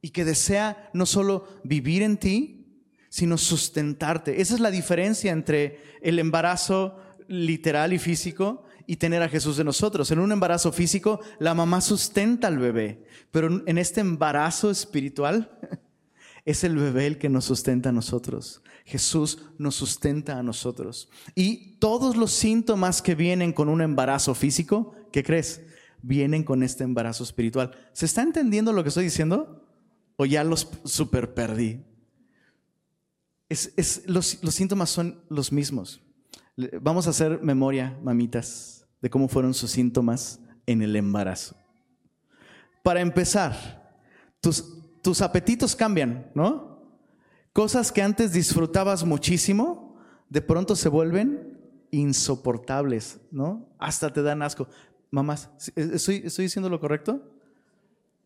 y 0.00 0.10
que 0.10 0.24
desea 0.24 0.90
no 0.94 1.04
solo 1.04 1.48
vivir 1.64 2.02
en 2.02 2.16
ti, 2.16 2.86
sino 3.10 3.36
sustentarte. 3.36 4.40
Esa 4.40 4.54
es 4.54 4.60
la 4.60 4.70
diferencia 4.70 5.32
entre 5.32 5.80
el 6.00 6.18
embarazo 6.18 6.96
literal 7.28 7.92
y 7.92 7.98
físico 7.98 8.64
y 8.86 8.96
tener 8.96 9.22
a 9.22 9.28
Jesús 9.28 9.56
de 9.56 9.64
nosotros. 9.64 10.10
En 10.10 10.18
un 10.18 10.32
embarazo 10.32 10.72
físico, 10.72 11.20
la 11.38 11.54
mamá 11.54 11.80
sustenta 11.80 12.48
al 12.48 12.58
bebé, 12.58 13.04
pero 13.30 13.62
en 13.66 13.78
este 13.78 14.00
embarazo 14.00 14.70
espiritual 14.70 15.58
es 16.44 16.64
el 16.64 16.76
bebé 16.76 17.06
el 17.06 17.18
que 17.18 17.28
nos 17.28 17.44
sustenta 17.44 17.90
a 17.90 17.92
nosotros. 17.92 18.62
Jesús 18.84 19.38
nos 19.58 19.76
sustenta 19.76 20.38
a 20.38 20.42
nosotros. 20.42 21.08
Y 21.34 21.76
todos 21.78 22.16
los 22.16 22.32
síntomas 22.32 23.00
que 23.00 23.14
vienen 23.14 23.52
con 23.52 23.68
un 23.68 23.80
embarazo 23.80 24.34
físico, 24.34 24.94
¿qué 25.12 25.22
crees? 25.22 25.62
Vienen 26.02 26.42
con 26.42 26.62
este 26.62 26.84
embarazo 26.84 27.22
espiritual. 27.22 27.70
¿Se 27.92 28.06
está 28.06 28.22
entendiendo 28.22 28.72
lo 28.72 28.82
que 28.82 28.88
estoy 28.88 29.04
diciendo? 29.04 29.64
¿O 30.16 30.26
ya 30.26 30.42
los 30.42 30.68
super 30.84 31.32
perdí? 31.34 31.84
Es, 33.48 34.02
los, 34.06 34.42
los 34.42 34.54
síntomas 34.54 34.90
son 34.90 35.22
los 35.28 35.52
mismos. 35.52 36.00
Vamos 36.80 37.06
a 37.06 37.10
hacer 37.10 37.42
memoria, 37.42 37.98
mamitas, 38.02 38.86
de 39.00 39.10
cómo 39.10 39.28
fueron 39.28 39.54
sus 39.54 39.70
síntomas 39.70 40.40
en 40.66 40.82
el 40.82 40.94
embarazo. 40.96 41.56
Para 42.82 43.00
empezar, 43.00 43.98
tus, 44.40 45.00
tus 45.02 45.22
apetitos 45.22 45.74
cambian, 45.74 46.30
¿no? 46.34 46.82
Cosas 47.52 47.90
que 47.92 48.02
antes 48.02 48.32
disfrutabas 48.32 49.04
muchísimo, 49.04 49.96
de 50.28 50.42
pronto 50.42 50.76
se 50.76 50.88
vuelven 50.88 51.58
insoportables, 51.90 53.20
¿no? 53.30 53.68
Hasta 53.78 54.12
te 54.12 54.22
dan 54.22 54.42
asco. 54.42 54.68
Mamás, 55.10 55.50
¿estoy, 55.76 56.22
¿estoy 56.24 56.44
diciendo 56.44 56.68
lo 56.68 56.80
correcto? 56.80 57.22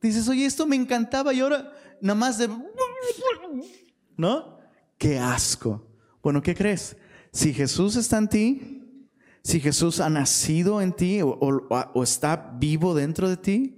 Dices, 0.00 0.28
oye, 0.28 0.46
esto 0.46 0.66
me 0.66 0.76
encantaba 0.76 1.32
y 1.32 1.40
ahora 1.40 1.72
nada 2.00 2.14
más 2.14 2.38
de... 2.38 2.48
¿No? 4.16 4.58
Qué 4.98 5.18
asco. 5.18 5.86
Bueno, 6.22 6.40
¿qué 6.42 6.54
crees? 6.54 6.96
Si 7.36 7.52
Jesús 7.52 7.96
está 7.96 8.16
en 8.16 8.28
ti, 8.28 8.82
si 9.42 9.60
Jesús 9.60 10.00
ha 10.00 10.08
nacido 10.08 10.80
en 10.80 10.94
ti 10.94 11.20
o, 11.22 12.02
está 12.02 12.54
vivo 12.58 12.94
dentro 12.94 13.28
de 13.28 13.36
ti, 13.36 13.76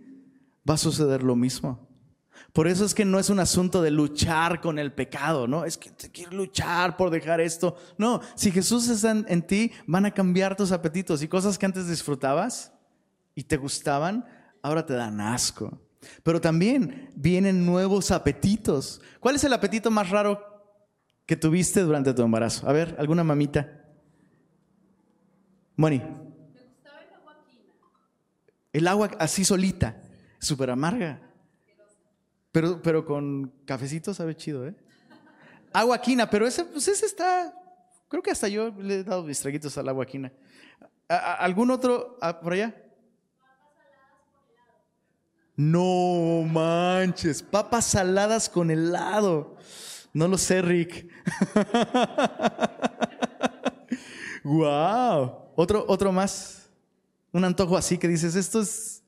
va 0.68 0.75
a 0.75 0.79
suceder 0.79 1.25
lo 1.25 1.35
mismo. 1.35 1.88
Por 2.53 2.68
eso 2.68 2.85
es 2.85 2.94
que 2.94 3.05
no 3.05 3.18
es 3.18 3.31
un 3.31 3.40
asunto 3.40 3.83
de 3.83 3.90
luchar 3.90 4.61
con 4.61 4.79
el 4.79 4.92
pecado, 4.92 5.49
¿no? 5.49 5.64
Es 5.64 5.77
que 5.77 5.90
te 5.90 6.09
quiero 6.09 6.37
luchar 6.37 6.97
por 6.97 7.11
dejar 7.11 7.40
esto. 7.40 7.77
No, 7.99 8.21
si 8.37 8.53
Jesús 8.53 8.88
está 8.88 9.11
en, 9.11 9.42
ti, 9.42 9.73
van 9.88 10.07
a 10.07 10.14
cambiar 10.14 10.55
tus 10.55 10.71
apetitos 10.71 11.21
y 11.25 11.27
cosas 11.27 11.59
que 11.59 11.66
antes 11.66 11.88
disfrutabas 11.88 12.73
y 13.35 13.42
te 13.42 13.57
gustaban, 13.57 14.25
ahora 14.62 14.87
te 14.87 14.94
dan 14.94 15.21
asco. 15.21 15.81
Pero 16.23 16.40
también 16.40 17.11
vienen 17.16 17.66
nuevos 17.66 18.12
apetitos. 18.12 19.01
¿Cuál 19.18 19.35
es 19.35 19.42
el 19.42 19.53
apetito 19.53 19.90
más 19.90 20.11
raro 20.11 20.58
que 21.29 21.37
tuviste 21.37 21.83
durante 21.83 22.14
tu 22.14 22.23
embarazo? 22.23 22.67
A 22.67 22.73
ver, 22.73 22.97
alguna 22.99 23.23
mamita. 23.23 23.85
Moni. 25.77 25.99
Me 25.99 26.07
gustaba 26.64 27.03
el 27.03 27.14
agua 27.14 27.37
El 28.73 28.88
agua 28.88 29.11
así 29.19 29.45
solita, 29.45 30.01
súper 30.38 30.71
amarga. 30.71 31.21
Pero, 32.51 32.81
pero 32.81 33.05
con 33.05 33.53
cafecito 33.67 34.14
sabe 34.14 34.35
chido, 34.35 34.67
¿eh? 34.67 34.75
Agua 35.75 36.01
quina, 36.01 36.31
pero 36.31 36.47
ese, 36.47 36.64
pues 36.64 36.88
ese 36.88 37.05
está. 37.05 37.53
Creo 38.09 38.23
que 38.23 38.31
hasta 38.31 38.49
yo 38.49 38.71
le 38.71 39.01
he 39.01 39.05
dado 39.05 39.23
mis 39.23 39.38
traguitos 39.38 39.77
al 39.77 39.91
agua 39.91 40.07
quina. 40.07 40.33
¿Algún 41.09 41.71
otro 41.71 42.17
por 42.43 42.55
allá? 42.55 42.75
No 45.55 46.43
manches, 46.51 47.43
papas 47.43 47.85
saladas 47.85 48.49
con 48.49 48.71
helado. 48.71 49.59
No 50.19 50.27
lo 50.27 50.37
sé, 50.37 50.61
Rick. 50.63 51.07
wow. 54.43 55.53
Otro, 55.55 55.85
otro 55.87 56.11
más. 56.11 56.69
Un 57.31 57.45
antojo 57.45 57.77
así 57.77 57.99
que 57.99 58.09
dices, 58.09 58.35
esto 58.35 58.63
es. 58.63 59.05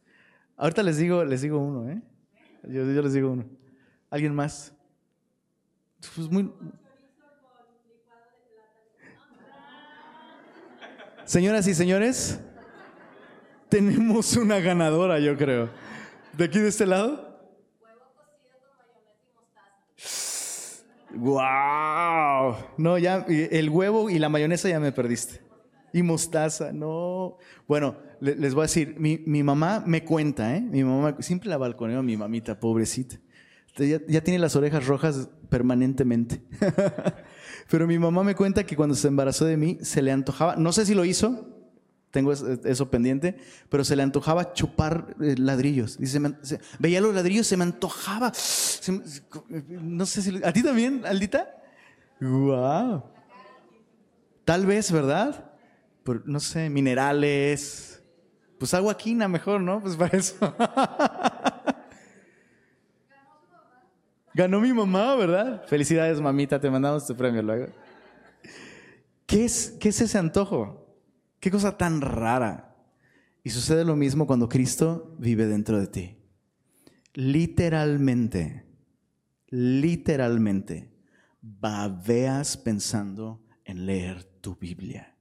Ahorita 0.57 0.85
les 0.85 0.99
digo, 0.99 1.25
les 1.25 1.43
digo 1.43 1.59
uno, 1.59 1.91
¿eh? 1.91 2.01
Yo, 2.63 2.85
les 2.85 3.13
digo 3.13 3.33
uno. 3.33 3.45
¿Alguien 4.09 4.37
más? 4.37 4.73
Pues 6.15 6.31
muy... 6.31 6.53
Señoras 11.25 11.67
y 11.67 11.75
señores, 11.75 12.39
tenemos 13.69 14.37
una 14.37 14.61
ganadora, 14.61 15.19
yo 15.19 15.37
creo. 15.37 15.71
¿De 16.35 16.45
aquí 16.45 16.61
de 16.61 16.69
este 16.69 16.87
lado? 16.87 17.51
Huevo 17.81 18.13
cocido 18.15 18.61
con 18.61 18.79
mayonesa 18.79 19.27
y 19.27 19.35
mostaza. 19.35 19.71
¡Wow! 21.21 22.57
No, 22.79 22.97
ya, 22.97 23.27
el 23.29 23.69
huevo 23.69 24.09
y 24.09 24.19
la 24.19 24.31
mayonesa 24.31 24.71
ya 24.71 24.81
me 24.81 24.91
perdiste. 24.91 25.43
Y 25.93 26.03
mostaza, 26.03 26.73
no. 26.73 27.37
Bueno, 27.69 27.97
les 28.21 28.55
voy 28.55 28.63
a 28.63 28.65
decir, 28.65 28.95
mi, 28.99 29.43
mamá 29.43 29.83
me 29.87 30.03
cuenta, 30.03 30.57
¿eh? 30.57 30.63
Mi 30.63 30.83
mamá, 30.83 31.17
siempre 31.21 31.51
la 31.51 31.59
balconeo 31.59 32.03
mi 32.03 32.17
mamita, 32.17 32.59
pobrecita. 32.59 33.21
Ya, 33.77 34.23
tiene 34.23 34.39
las 34.39 34.57
orejas 34.57 34.87
rojas 34.87 35.29
permanentemente. 35.51 36.43
Pero 37.71 37.87
mi 37.87 37.99
mamá 37.99 38.25
me 38.25 38.35
cuenta 38.35 38.65
que 38.65 38.77
cuando 38.77 38.95
se 38.95 39.09
embarazó 39.09 39.45
de 39.45 39.57
mí 39.59 39.79
se 39.83 40.01
le 40.01 40.13
antojaba, 40.13 40.57
no 40.57 40.73
sé 40.73 40.87
si 40.87 40.95
lo 40.95 41.05
hizo, 41.05 41.60
tengo 42.11 42.33
eso 42.33 42.91
pendiente, 42.91 43.37
pero 43.69 43.85
se 43.85 43.95
le 43.95 44.03
antojaba 44.03 44.53
chupar 44.53 45.15
eh, 45.21 45.37
ladrillos. 45.39 45.99
Dice, 45.99 46.21
veía 46.79 47.01
los 47.01 47.15
ladrillos, 47.15 47.47
se 47.47 47.57
me 47.57 47.65
antojaba. 47.65 48.33
no 49.69 50.07
sé 50.07 50.23
si... 50.23 50.41
¿A 50.45 50.53
ti 50.53 50.63
también, 50.63 51.07
Aldita? 51.07 51.57
¡Wow! 52.21 53.05
Tal 54.45 54.67
vez, 54.67 54.91
¿verdad? 54.91 55.53
Por, 56.03 56.27
no 56.29 56.41
sé, 56.41 56.69
minerales. 56.69 58.03
Pues 58.59 58.75
agua 58.75 58.97
quina 58.97 59.29
mejor, 59.29 59.61
¿no? 59.61 59.81
Pues 59.81 59.97
para 59.97 60.19
eso. 60.19 60.37
Ganó 64.35 64.61
mi 64.61 64.73
mamá, 64.73 65.15
¿verdad? 65.17 65.65
Felicidades, 65.67 66.21
mamita, 66.21 66.61
te 66.61 66.71
mandamos 66.71 67.07
tu 67.07 67.17
premio 67.17 67.43
luego. 67.43 67.67
¿Qué 69.27 69.45
es, 69.45 69.77
qué 69.79 69.91
es 69.91 70.01
ese 70.01 70.19
antojo? 70.19 70.80
Qué 71.41 71.51
cosa 71.51 71.79
tan 71.79 72.03
rara. 72.03 72.77
Y 73.43 73.51
sucede 73.51 73.85
lo 73.85 73.97
mismo 73.97 74.27
cuando 74.27 74.49
Cristo 74.49 75.17
vive 75.19 75.47
dentro 75.47 75.81
de 75.81 75.87
ti. 75.87 76.17
Literalmente, 77.15 78.67
literalmente, 79.49 80.93
babeas 81.41 82.59
pensando 82.59 83.43
en 83.65 83.87
leer 83.87 84.25
tu 84.43 84.57
Biblia. 84.57 85.17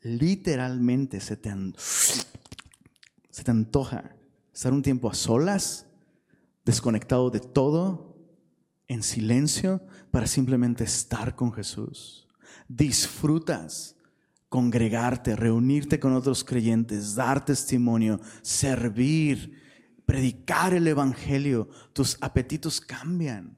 Literalmente 0.00 1.20
se 1.20 1.36
te, 1.36 1.52
se 1.76 3.44
te 3.44 3.50
antoja 3.50 4.16
estar 4.54 4.72
un 4.72 4.82
tiempo 4.82 5.10
a 5.10 5.14
solas, 5.14 5.86
desconectado 6.64 7.30
de 7.30 7.40
todo, 7.40 8.16
en 8.86 9.02
silencio, 9.02 9.82
para 10.12 10.26
simplemente 10.26 10.84
estar 10.84 11.34
con 11.34 11.52
Jesús. 11.52 12.28
Disfrutas 12.68 13.96
congregarte, 14.52 15.34
reunirte 15.34 15.98
con 15.98 16.12
otros 16.12 16.44
creyentes, 16.44 17.14
dar 17.14 17.42
testimonio, 17.42 18.20
servir, 18.42 19.58
predicar 20.04 20.74
el 20.74 20.86
Evangelio, 20.86 21.70
tus 21.94 22.18
apetitos 22.20 22.78
cambian. 22.78 23.56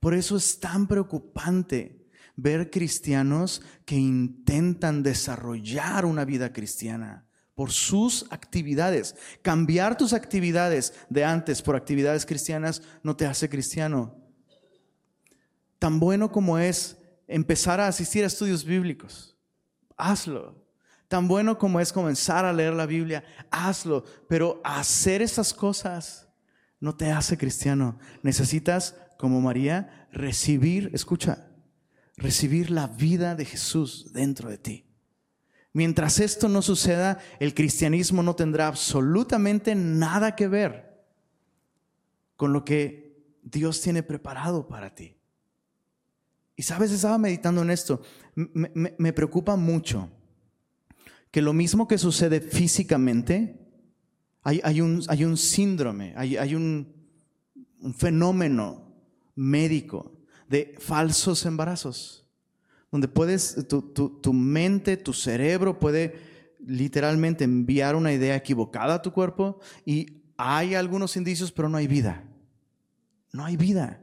Por 0.00 0.14
eso 0.14 0.36
es 0.36 0.58
tan 0.58 0.88
preocupante 0.88 2.08
ver 2.34 2.72
cristianos 2.72 3.62
que 3.84 3.94
intentan 3.94 5.04
desarrollar 5.04 6.04
una 6.04 6.24
vida 6.24 6.52
cristiana 6.52 7.24
por 7.54 7.70
sus 7.70 8.26
actividades. 8.30 9.14
Cambiar 9.42 9.96
tus 9.96 10.12
actividades 10.12 10.92
de 11.08 11.24
antes 11.24 11.62
por 11.62 11.76
actividades 11.76 12.26
cristianas 12.26 12.82
no 13.04 13.14
te 13.14 13.26
hace 13.26 13.48
cristiano. 13.48 14.16
Tan 15.78 16.00
bueno 16.00 16.32
como 16.32 16.58
es 16.58 16.96
empezar 17.28 17.78
a 17.78 17.86
asistir 17.86 18.24
a 18.24 18.26
estudios 18.26 18.64
bíblicos 18.64 19.31
hazlo. 19.96 20.62
Tan 21.08 21.28
bueno 21.28 21.58
como 21.58 21.80
es 21.80 21.92
comenzar 21.92 22.44
a 22.44 22.52
leer 22.52 22.72
la 22.72 22.86
Biblia, 22.86 23.24
hazlo. 23.50 24.04
Pero 24.28 24.60
hacer 24.64 25.22
esas 25.22 25.52
cosas 25.52 26.28
no 26.80 26.94
te 26.94 27.12
hace 27.12 27.36
cristiano. 27.36 27.98
Necesitas, 28.22 28.96
como 29.18 29.40
María, 29.40 30.08
recibir, 30.12 30.90
escucha, 30.92 31.46
recibir 32.16 32.70
la 32.70 32.86
vida 32.86 33.34
de 33.34 33.44
Jesús 33.44 34.12
dentro 34.12 34.48
de 34.48 34.58
ti. 34.58 34.86
Mientras 35.72 36.20
esto 36.20 36.48
no 36.48 36.60
suceda, 36.60 37.18
el 37.40 37.54
cristianismo 37.54 38.22
no 38.22 38.36
tendrá 38.36 38.66
absolutamente 38.66 39.74
nada 39.74 40.36
que 40.36 40.48
ver 40.48 41.04
con 42.36 42.52
lo 42.52 42.64
que 42.64 43.38
Dios 43.42 43.80
tiene 43.80 44.02
preparado 44.02 44.68
para 44.68 44.94
ti. 44.94 45.16
Y 46.56 46.62
sabes, 46.62 46.92
estaba 46.92 47.18
meditando 47.18 47.62
en 47.62 47.70
esto. 47.70 48.02
Me, 48.34 49.12
preocupa 49.12 49.56
mucho 49.56 50.10
que 51.30 51.42
lo 51.42 51.52
mismo 51.52 51.88
que 51.88 51.98
sucede 51.98 52.40
físicamente, 52.40 53.58
hay, 54.42 54.80
un, 54.80 55.36
síndrome, 55.36 56.14
hay, 56.16 56.54
un, 56.54 56.92
fenómeno 57.96 58.94
médico 59.34 60.18
de 60.48 60.74
falsos 60.78 61.46
embarazos, 61.46 62.28
donde 62.90 63.08
puedes, 63.08 63.66
tu 63.66 64.32
mente, 64.32 64.96
tu 64.96 65.12
cerebro 65.12 65.78
puede 65.78 66.32
literalmente 66.66 67.44
enviar 67.44 67.96
una 67.96 68.12
idea 68.12 68.36
equivocada 68.36 68.94
a 68.94 69.02
tu 69.02 69.12
cuerpo 69.12 69.60
y 69.84 70.22
hay 70.36 70.74
algunos 70.74 71.16
indicios, 71.16 71.52
pero 71.52 71.68
no 71.68 71.78
hay 71.78 71.86
vida. 71.86 72.24
No 73.32 73.44
hay 73.44 73.56
vida. 73.56 74.01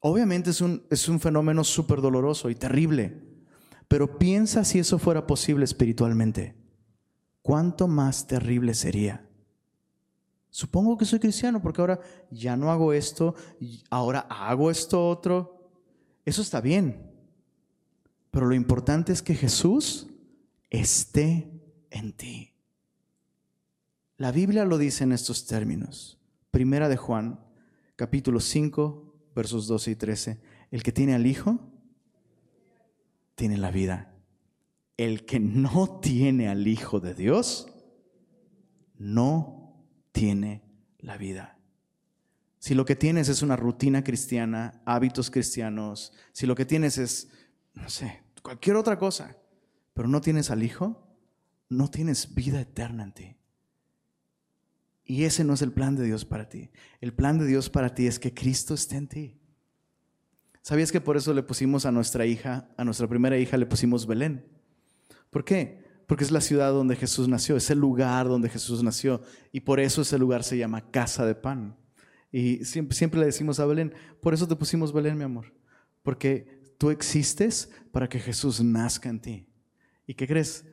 Obviamente 0.00 0.50
es 0.50 0.60
un, 0.60 0.82
es 0.90 1.08
un 1.08 1.20
fenómeno 1.20 1.62
súper 1.62 2.00
doloroso 2.00 2.48
y 2.50 2.54
terrible, 2.54 3.22
pero 3.86 4.18
piensa 4.18 4.64
si 4.64 4.78
eso 4.78 4.98
fuera 4.98 5.26
posible 5.26 5.64
espiritualmente. 5.64 6.54
¿Cuánto 7.42 7.86
más 7.86 8.26
terrible 8.26 8.74
sería? 8.74 9.26
Supongo 10.50 10.98
que 10.98 11.04
soy 11.04 11.20
cristiano 11.20 11.62
porque 11.62 11.80
ahora 11.80 12.00
ya 12.30 12.56
no 12.56 12.70
hago 12.70 12.92
esto, 12.92 13.34
ahora 13.88 14.20
hago 14.28 14.70
esto 14.70 15.08
otro. 15.08 15.70
Eso 16.24 16.42
está 16.42 16.60
bien. 16.60 17.10
Pero 18.30 18.46
lo 18.46 18.54
importante 18.54 19.12
es 19.12 19.22
que 19.22 19.34
Jesús 19.34 20.08
esté 20.68 21.50
en 21.90 22.12
ti. 22.12 22.52
La 24.16 24.32
Biblia 24.32 24.64
lo 24.64 24.76
dice 24.76 25.04
en 25.04 25.12
estos 25.12 25.46
términos. 25.46 26.18
Primera 26.50 26.88
de 26.88 26.96
Juan, 26.96 27.40
capítulo 27.96 28.40
5, 28.40 29.09
versos 29.34 29.66
12 29.66 29.90
y 29.92 29.96
13. 29.96 30.40
El 30.70 30.82
que 30.82 30.92
tiene 30.92 31.14
al 31.14 31.26
Hijo, 31.26 31.58
tiene 33.34 33.56
la 33.56 33.70
vida. 33.70 34.14
El 34.96 35.24
que 35.24 35.40
no 35.40 36.00
tiene 36.00 36.48
al 36.48 36.66
Hijo 36.66 37.00
de 37.00 37.14
Dios, 37.14 37.68
no 38.98 39.86
tiene 40.12 40.62
la 40.98 41.16
vida. 41.16 41.58
Si 42.58 42.74
lo 42.74 42.84
que 42.84 42.96
tienes 42.96 43.28
es 43.30 43.40
una 43.40 43.56
rutina 43.56 44.04
cristiana, 44.04 44.82
hábitos 44.84 45.30
cristianos, 45.30 46.12
si 46.32 46.44
lo 46.46 46.54
que 46.54 46.66
tienes 46.66 46.98
es, 46.98 47.30
no 47.72 47.88
sé, 47.88 48.22
cualquier 48.42 48.76
otra 48.76 48.98
cosa, 48.98 49.38
pero 49.94 50.08
no 50.08 50.20
tienes 50.20 50.50
al 50.50 50.62
Hijo, 50.62 51.06
no 51.70 51.88
tienes 51.88 52.34
vida 52.34 52.60
eterna 52.60 53.04
en 53.04 53.12
ti. 53.12 53.36
Y 55.10 55.24
ese 55.24 55.42
no 55.42 55.54
es 55.54 55.62
el 55.62 55.72
plan 55.72 55.96
de 55.96 56.04
Dios 56.04 56.24
para 56.24 56.48
ti. 56.48 56.70
El 57.00 57.12
plan 57.12 57.36
de 57.36 57.44
Dios 57.44 57.68
para 57.68 57.96
ti 57.96 58.06
es 58.06 58.20
que 58.20 58.32
Cristo 58.32 58.74
esté 58.74 58.94
en 58.94 59.08
ti. 59.08 59.40
¿Sabías 60.62 60.92
que 60.92 61.00
por 61.00 61.16
eso 61.16 61.34
le 61.34 61.42
pusimos 61.42 61.84
a 61.84 61.90
nuestra 61.90 62.26
hija, 62.26 62.68
a 62.76 62.84
nuestra 62.84 63.08
primera 63.08 63.36
hija, 63.36 63.56
le 63.56 63.66
pusimos 63.66 64.06
Belén? 64.06 64.46
¿Por 65.28 65.44
qué? 65.44 65.82
Porque 66.06 66.22
es 66.22 66.30
la 66.30 66.40
ciudad 66.40 66.70
donde 66.70 66.94
Jesús 66.94 67.26
nació, 67.26 67.56
es 67.56 67.70
el 67.70 67.80
lugar 67.80 68.28
donde 68.28 68.48
Jesús 68.48 68.84
nació. 68.84 69.20
Y 69.50 69.62
por 69.62 69.80
eso 69.80 70.02
ese 70.02 70.16
lugar 70.16 70.44
se 70.44 70.56
llama 70.56 70.92
Casa 70.92 71.26
de 71.26 71.34
Pan. 71.34 71.76
Y 72.30 72.64
siempre, 72.64 73.18
le 73.18 73.26
decimos 73.26 73.58
a 73.58 73.66
Belén, 73.66 73.92
por 74.22 74.32
eso 74.32 74.46
te 74.46 74.54
pusimos 74.54 74.92
Belén, 74.92 75.18
mi 75.18 75.24
amor. 75.24 75.52
Porque 76.04 76.72
tú 76.78 76.90
existes 76.90 77.68
para 77.90 78.08
que 78.08 78.20
Jesús 78.20 78.62
nazca 78.62 79.08
en 79.08 79.20
ti. 79.20 79.48
¿Y 80.06 80.14
qué 80.14 80.28
crees? 80.28 80.66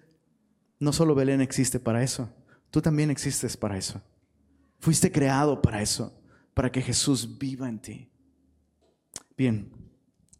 No 0.77 0.93
solo 0.93 1.15
Belén 1.15 1.41
existe 1.41 1.79
para 1.79 2.03
eso, 2.03 2.31
tú 2.69 2.83
también 2.83 3.09
existes 3.09 3.57
para 3.57 3.79
eso. 3.79 3.99
Fuiste 4.79 5.11
creado 5.11 5.61
para 5.61 5.81
eso, 5.81 6.19
para 6.53 6.71
que 6.71 6.81
Jesús 6.81 7.37
viva 7.37 7.67
en 7.67 7.79
ti. 7.79 8.09
Bien, 9.35 9.71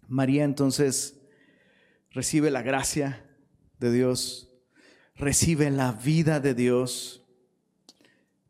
María 0.07 0.43
entonces 0.43 1.19
recibe 2.11 2.49
la 2.49 2.61
gracia 2.61 3.25
de 3.79 3.91
Dios, 3.91 4.51
recibe 5.15 5.69
la 5.69 5.91
vida 5.91 6.39
de 6.39 6.53
Dios, 6.53 7.23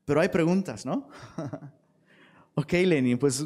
pero 0.06 0.22
hay 0.22 0.30
preguntas, 0.30 0.86
¿no? 0.86 1.10
ok, 2.56 2.72
Lenny, 2.74 3.16
pues 3.18 3.46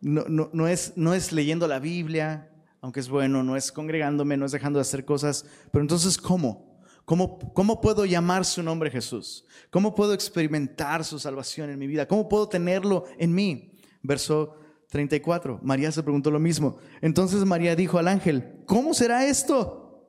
no, 0.00 0.50
no, 0.52 0.68
es, 0.68 0.92
no 0.96 1.14
es 1.14 1.32
leyendo 1.32 1.66
la 1.66 1.78
Biblia, 1.78 2.50
aunque 2.80 3.00
es 3.00 3.08
bueno, 3.08 3.42
no 3.42 3.56
es 3.56 3.72
congregándome, 3.72 4.36
no 4.36 4.46
es 4.46 4.52
dejando 4.52 4.78
de 4.78 4.82
hacer 4.82 5.04
cosas, 5.04 5.46
pero 5.70 5.82
entonces, 5.82 6.18
¿cómo? 6.18 6.71
¿Cómo, 7.04 7.80
puedo 7.80 8.04
llamar 8.04 8.44
su 8.44 8.62
nombre 8.62 8.90
Jesús? 8.90 9.44
¿Cómo 9.70 9.94
puedo 9.94 10.14
experimentar 10.14 11.04
su 11.04 11.18
salvación 11.18 11.70
en 11.70 11.78
mi 11.78 11.86
vida? 11.86 12.06
¿Cómo 12.06 12.28
puedo 12.28 12.48
tenerlo 12.48 13.04
en 13.18 13.34
mí? 13.34 13.72
Verso 14.02 14.54
34. 14.88 15.60
María 15.62 15.90
se 15.90 16.02
preguntó 16.02 16.30
lo 16.30 16.38
mismo. 16.38 16.76
Entonces 17.00 17.44
María 17.44 17.74
dijo 17.74 17.98
al 17.98 18.08
ángel, 18.08 18.62
¿cómo 18.66 18.94
será 18.94 19.26
esto? 19.26 20.06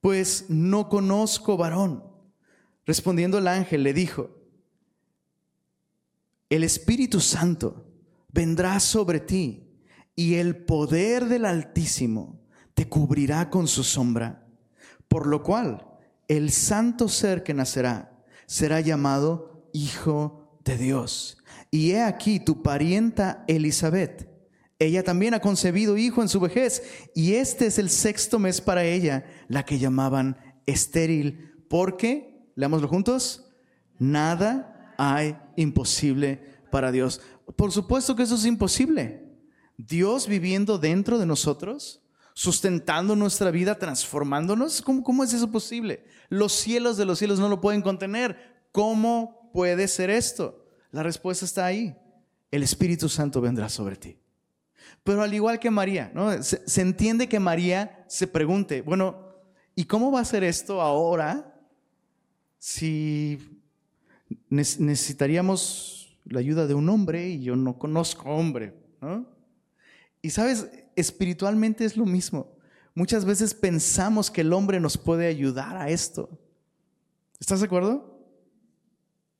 Pues 0.00 0.46
no 0.48 0.88
conozco 0.88 1.56
varón. 1.56 2.04
Respondiendo 2.84 3.38
el 3.38 3.46
ángel 3.46 3.84
le 3.84 3.94
dijo, 3.94 4.30
el 6.50 6.64
Espíritu 6.64 7.20
Santo 7.20 7.86
vendrá 8.32 8.80
sobre 8.80 9.20
ti 9.20 9.70
y 10.16 10.34
el 10.34 10.56
poder 10.64 11.26
del 11.26 11.44
Altísimo 11.44 12.42
te 12.74 12.88
cubrirá 12.88 13.48
con 13.50 13.68
su 13.68 13.84
sombra, 13.84 14.46
por 15.06 15.26
lo 15.26 15.42
cual 15.42 15.91
el 16.36 16.50
santo 16.50 17.08
ser 17.08 17.42
que 17.42 17.52
nacerá 17.52 18.24
será 18.46 18.80
llamado 18.80 19.68
Hijo 19.74 20.58
de 20.64 20.78
Dios. 20.78 21.36
Y 21.70 21.92
he 21.92 22.02
aquí 22.02 22.40
tu 22.40 22.62
parienta 22.62 23.44
Elizabeth. 23.48 24.28
Ella 24.78 25.02
también 25.02 25.34
ha 25.34 25.40
concebido 25.40 25.96
hijo 25.96 26.22
en 26.22 26.28
su 26.28 26.40
vejez, 26.40 26.82
y 27.14 27.34
este 27.34 27.66
es 27.66 27.78
el 27.78 27.88
sexto 27.88 28.38
mes 28.38 28.60
para 28.60 28.84
ella, 28.84 29.26
la 29.48 29.64
que 29.64 29.78
llamaban 29.78 30.36
estéril, 30.66 31.52
porque, 31.68 32.50
leámoslo 32.56 32.88
juntos, 32.88 33.52
nada 33.98 34.94
hay 34.98 35.36
imposible 35.56 36.42
para 36.70 36.90
Dios. 36.90 37.20
Por 37.56 37.72
supuesto 37.72 38.16
que 38.16 38.24
eso 38.24 38.34
es 38.34 38.44
imposible. 38.44 39.22
Dios 39.76 40.26
viviendo 40.26 40.78
dentro 40.78 41.18
de 41.18 41.26
nosotros, 41.26 42.01
sustentando 42.34 43.14
nuestra 43.16 43.50
vida, 43.50 43.78
transformándonos, 43.78 44.82
¿cómo, 44.82 45.02
cómo 45.02 45.24
es 45.24 45.32
eso 45.32 45.50
posible? 45.50 46.04
Los 46.28 46.52
cielos 46.52 46.96
de 46.96 47.04
los 47.04 47.18
cielos 47.18 47.38
no 47.38 47.48
lo 47.48 47.60
pueden 47.60 47.82
contener. 47.82 48.64
¿Cómo 48.72 49.50
puede 49.52 49.86
ser 49.88 50.10
esto? 50.10 50.64
La 50.90 51.02
respuesta 51.02 51.44
está 51.44 51.66
ahí. 51.66 51.94
El 52.50 52.62
Espíritu 52.62 53.08
Santo 53.08 53.40
vendrá 53.40 53.68
sobre 53.68 53.96
ti. 53.96 54.18
Pero 55.04 55.22
al 55.22 55.34
igual 55.34 55.58
que 55.58 55.70
María, 55.70 56.10
¿no? 56.14 56.42
se, 56.42 56.80
entiende 56.80 57.28
que 57.28 57.40
María 57.40 58.04
se 58.08 58.26
pregunte, 58.26 58.82
bueno, 58.82 59.34
¿y 59.74 59.84
cómo 59.84 60.12
va 60.12 60.20
a 60.20 60.24
ser 60.24 60.44
esto 60.44 60.80
ahora 60.80 61.60
si 62.58 63.60
necesitaríamos 64.48 66.18
la 66.24 66.38
ayuda 66.40 66.66
de 66.66 66.74
un 66.74 66.88
hombre 66.88 67.28
y 67.28 67.42
yo 67.42 67.56
no 67.56 67.78
conozco 67.78 68.30
hombre? 68.30 68.74
¿no? 69.00 69.26
Y 70.20 70.30
sabes, 70.30 70.68
espiritualmente 70.96 71.84
es 71.84 71.96
lo 71.96 72.06
mismo. 72.06 72.52
Muchas 72.94 73.24
veces 73.24 73.54
pensamos 73.54 74.30
que 74.30 74.42
el 74.42 74.52
hombre 74.52 74.78
nos 74.78 74.98
puede 74.98 75.26
ayudar 75.26 75.76
a 75.76 75.88
esto. 75.88 76.28
¿Estás 77.40 77.60
de 77.60 77.66
acuerdo? 77.66 78.20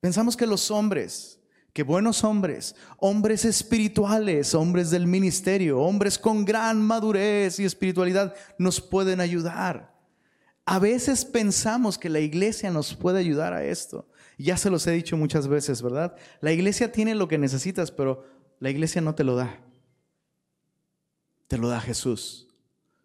Pensamos 0.00 0.36
que 0.36 0.46
los 0.46 0.70
hombres, 0.70 1.38
que 1.72 1.82
buenos 1.82 2.24
hombres, 2.24 2.74
hombres 2.98 3.44
espirituales, 3.44 4.54
hombres 4.54 4.90
del 4.90 5.06
ministerio, 5.06 5.80
hombres 5.80 6.18
con 6.18 6.44
gran 6.44 6.80
madurez 6.80 7.60
y 7.60 7.64
espiritualidad, 7.64 8.34
nos 8.58 8.80
pueden 8.80 9.20
ayudar. 9.20 9.92
A 10.64 10.78
veces 10.78 11.24
pensamos 11.24 11.98
que 11.98 12.08
la 12.08 12.20
iglesia 12.20 12.70
nos 12.70 12.94
puede 12.94 13.18
ayudar 13.18 13.52
a 13.52 13.64
esto. 13.64 14.08
Ya 14.38 14.56
se 14.56 14.70
los 14.70 14.86
he 14.86 14.92
dicho 14.92 15.16
muchas 15.16 15.46
veces, 15.46 15.82
¿verdad? 15.82 16.16
La 16.40 16.52
iglesia 16.52 16.90
tiene 16.90 17.14
lo 17.14 17.28
que 17.28 17.38
necesitas, 17.38 17.90
pero 17.90 18.24
la 18.58 18.70
iglesia 18.70 19.02
no 19.02 19.14
te 19.14 19.24
lo 19.24 19.36
da 19.36 19.60
te 21.52 21.58
lo 21.58 21.68
da 21.68 21.82
Jesús, 21.82 22.48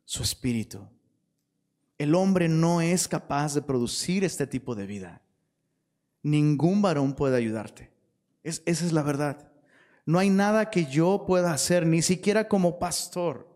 su 0.05 0.23
espíritu. 0.23 0.79
El 1.97 2.15
hombre 2.15 2.47
no 2.47 2.79
es 2.79 3.05
capaz 3.05 3.53
de 3.53 3.61
producir 3.61 4.23
este 4.23 4.47
tipo 4.47 4.73
de 4.73 4.87
vida. 4.87 5.21
Ningún 6.23 6.81
varón 6.81 7.13
puede 7.13 7.35
ayudarte. 7.35 7.91
esa 8.43 8.63
es 8.65 8.93
la 8.93 9.03
verdad. 9.03 9.51
No 10.05 10.17
hay 10.17 10.29
nada 10.29 10.69
que 10.69 10.85
yo 10.85 11.25
pueda 11.27 11.51
hacer, 11.51 11.85
ni 11.85 12.01
siquiera 12.01 12.47
como 12.47 12.79
pastor, 12.79 13.53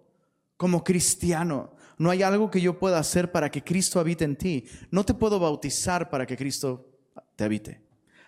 como 0.57 0.83
cristiano. 0.83 1.73
No 1.97 2.09
hay 2.09 2.21
algo 2.21 2.51
que 2.51 2.59
yo 2.59 2.77
pueda 2.77 2.99
hacer 2.99 3.31
para 3.31 3.49
que 3.49 3.63
Cristo 3.63 3.97
habite 3.97 4.25
en 4.25 4.35
ti. 4.35 4.65
No 4.89 5.05
te 5.05 5.13
puedo 5.13 5.39
bautizar 5.39 6.09
para 6.09 6.25
que 6.25 6.35
Cristo 6.35 6.89
te 7.37 7.45
habite. 7.45 7.81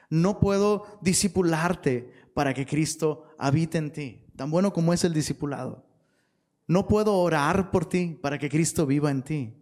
No 0.10 0.39
puedo 0.39 0.97
discipularte 1.02 2.10
para 2.34 2.54
que 2.54 2.65
Cristo 2.65 3.26
habite 3.38 3.80
en 3.80 3.91
ti. 3.91 4.26
Tan 4.38 4.49
bueno 4.49 4.71
como 4.71 4.93
es 4.93 5.04
el 5.04 5.13
discipulado. 5.13 5.91
No 6.67 6.88
puedo 6.88 7.15
orar 7.17 7.71
por 7.71 7.86
ti 7.86 8.17
para 8.21 8.38
que 8.38 8.49
Cristo 8.49 8.86
viva 8.86 9.12
en 9.12 9.23
ti. 9.23 9.54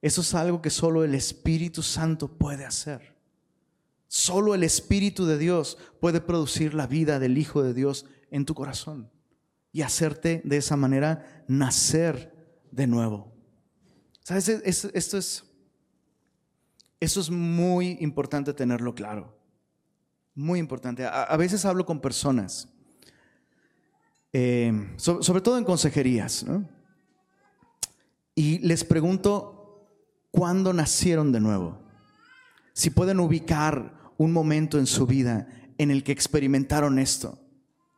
Eso 0.00 0.20
es 0.20 0.34
algo 0.34 0.62
que 0.62 0.70
solo 0.70 1.04
el 1.04 1.14
Espíritu 1.14 1.82
Santo 1.82 2.28
puede 2.28 2.64
hacer. 2.64 3.16
Solo 4.06 4.54
el 4.54 4.62
Espíritu 4.62 5.26
de 5.26 5.38
Dios 5.38 5.78
puede 6.00 6.20
producir 6.20 6.74
la 6.74 6.86
vida 6.86 7.18
del 7.18 7.36
Hijo 7.36 7.62
de 7.62 7.74
Dios 7.74 8.06
en 8.30 8.44
tu 8.44 8.54
corazón 8.54 9.10
y 9.72 9.82
hacerte 9.82 10.40
de 10.44 10.56
esa 10.56 10.76
manera 10.76 11.44
nacer 11.48 12.62
de 12.70 12.86
nuevo. 12.86 13.32
¿Sabes? 14.22 14.48
Esto 14.48 15.18
es, 15.18 15.44
eso 17.00 17.20
es 17.20 17.30
muy 17.30 17.98
importante 18.00 18.52
tenerlo 18.52 18.94
claro. 18.94 19.36
Muy 20.34 20.60
importante. 20.60 21.04
a 21.04 21.36
veces 21.36 21.64
hablo 21.64 21.84
con 21.84 22.00
personas 22.00 22.68
eh, 24.32 24.94
sobre 24.96 25.40
todo 25.40 25.58
en 25.58 25.64
consejerías, 25.64 26.44
y 28.34 28.58
les 28.60 28.84
pregunto 28.84 29.58
cuándo 30.30 30.72
nacieron 30.72 31.32
de 31.32 31.40
nuevo. 31.40 31.78
Si 32.72 32.90
pueden 32.90 33.18
ubicar 33.18 34.12
un 34.16 34.32
momento 34.32 34.78
en 34.78 34.86
su 34.86 35.06
vida 35.06 35.48
en 35.78 35.90
el 35.90 36.04
que 36.04 36.12
experimentaron 36.12 36.98
esto, 36.98 37.40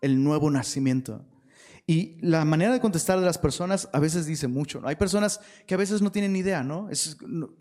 el 0.01 0.23
nuevo 0.23 0.51
nacimiento. 0.51 1.27
Y 1.87 2.17
la 2.21 2.45
manera 2.45 2.73
de 2.73 2.81
contestar 2.81 3.19
de 3.19 3.27
las 3.27 3.37
personas 3.37 3.89
a 3.93 3.99
veces 3.99 4.25
dice 4.25 4.49
mucho. 4.49 4.81
Hay 4.85 4.97
personas 4.97 5.41
que 5.67 5.75
a 5.75 5.79
veces 5.79 6.01
no 6.01 6.13
tienen 6.13 6.37
idea, 6.37 6.63
¿no? 6.63 6.89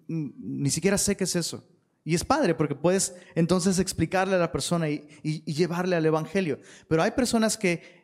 ni 0.08 0.70
siquiera 0.70 0.98
sé 0.98 1.18
qué 1.18 1.24
es 1.24 1.36
eso. 1.36 1.68
Y 2.06 2.16
es 2.16 2.24
padre 2.24 2.56
porque 2.56 2.76
puedes 2.76 3.14
entonces 3.36 3.80
explicarle 3.80 4.36
a 4.36 4.40
la 4.40 4.52
persona 4.52 4.90
y 4.90 5.02
llevarle 5.52 5.96
al 5.96 6.06
Evangelio. 6.06 6.60
Pero 6.88 7.04
hay 7.04 7.12
personas 7.12 7.58
que 7.58 7.99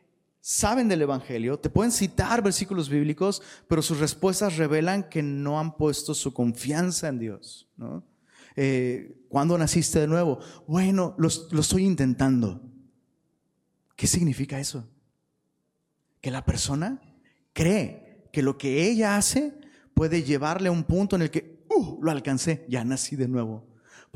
saben 0.48 0.86
del 0.86 1.02
Evangelio, 1.02 1.58
te 1.58 1.68
pueden 1.68 1.90
citar 1.90 2.40
versículos 2.40 2.88
bíblicos, 2.88 3.42
pero 3.66 3.82
sus 3.82 3.98
respuestas 3.98 4.56
revelan 4.56 5.08
que 5.08 5.20
no 5.20 5.58
han 5.58 5.76
puesto 5.76 6.14
su 6.14 6.32
confianza 6.32 7.08
en 7.08 7.18
Dios. 7.18 7.68
Eh, 8.54 9.24
¿Cuándo 9.28 9.58
naciste 9.58 9.98
de 9.98 10.06
nuevo? 10.06 10.38
Bueno, 10.68 11.16
lo, 11.18 11.28
lo 11.50 11.60
estoy 11.60 11.84
intentando. 11.84 12.62
¿Qué 13.96 14.06
significa 14.06 14.60
eso? 14.60 14.88
Que 16.20 16.30
la 16.30 16.44
persona 16.44 17.02
cree 17.52 18.28
que 18.32 18.40
lo 18.40 18.56
que 18.56 18.88
ella 18.88 19.16
hace 19.16 19.52
puede 19.94 20.22
llevarle 20.22 20.68
a 20.68 20.72
un 20.72 20.84
punto 20.84 21.16
en 21.16 21.22
el 21.22 21.32
que, 21.32 21.66
uh, 21.74 22.00
lo 22.00 22.12
alcancé, 22.12 22.64
ya 22.68 22.84
nací 22.84 23.16
de 23.16 23.26
nuevo 23.26 23.66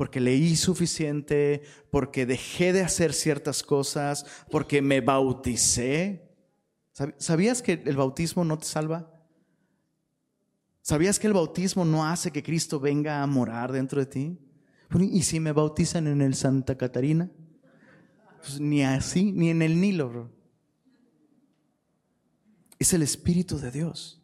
porque 0.01 0.19
leí 0.19 0.55
suficiente, 0.55 1.61
porque 1.91 2.25
dejé 2.25 2.73
de 2.73 2.81
hacer 2.81 3.13
ciertas 3.13 3.61
cosas, 3.61 4.25
porque 4.49 4.81
me 4.81 4.99
bauticé. 4.99 6.27
¿Sabías 7.19 7.61
que 7.61 7.73
el 7.85 7.95
bautismo 7.95 8.43
no 8.43 8.57
te 8.57 8.65
salva? 8.65 9.13
¿Sabías 10.81 11.19
que 11.19 11.27
el 11.27 11.33
bautismo 11.33 11.85
no 11.85 12.03
hace 12.03 12.31
que 12.31 12.41
Cristo 12.41 12.79
venga 12.79 13.21
a 13.21 13.27
morar 13.27 13.71
dentro 13.71 13.99
de 13.99 14.07
ti? 14.07 14.39
¿Y 14.99 15.21
si 15.21 15.39
me 15.39 15.51
bautizan 15.51 16.07
en 16.07 16.23
el 16.23 16.33
Santa 16.33 16.75
Catarina? 16.75 17.29
Pues 18.39 18.59
ni 18.59 18.83
así, 18.83 19.31
ni 19.31 19.51
en 19.51 19.61
el 19.61 19.79
Nilo. 19.79 20.31
Es 22.79 22.91
el 22.91 23.03
Espíritu 23.03 23.59
de 23.59 23.69
Dios. 23.69 24.20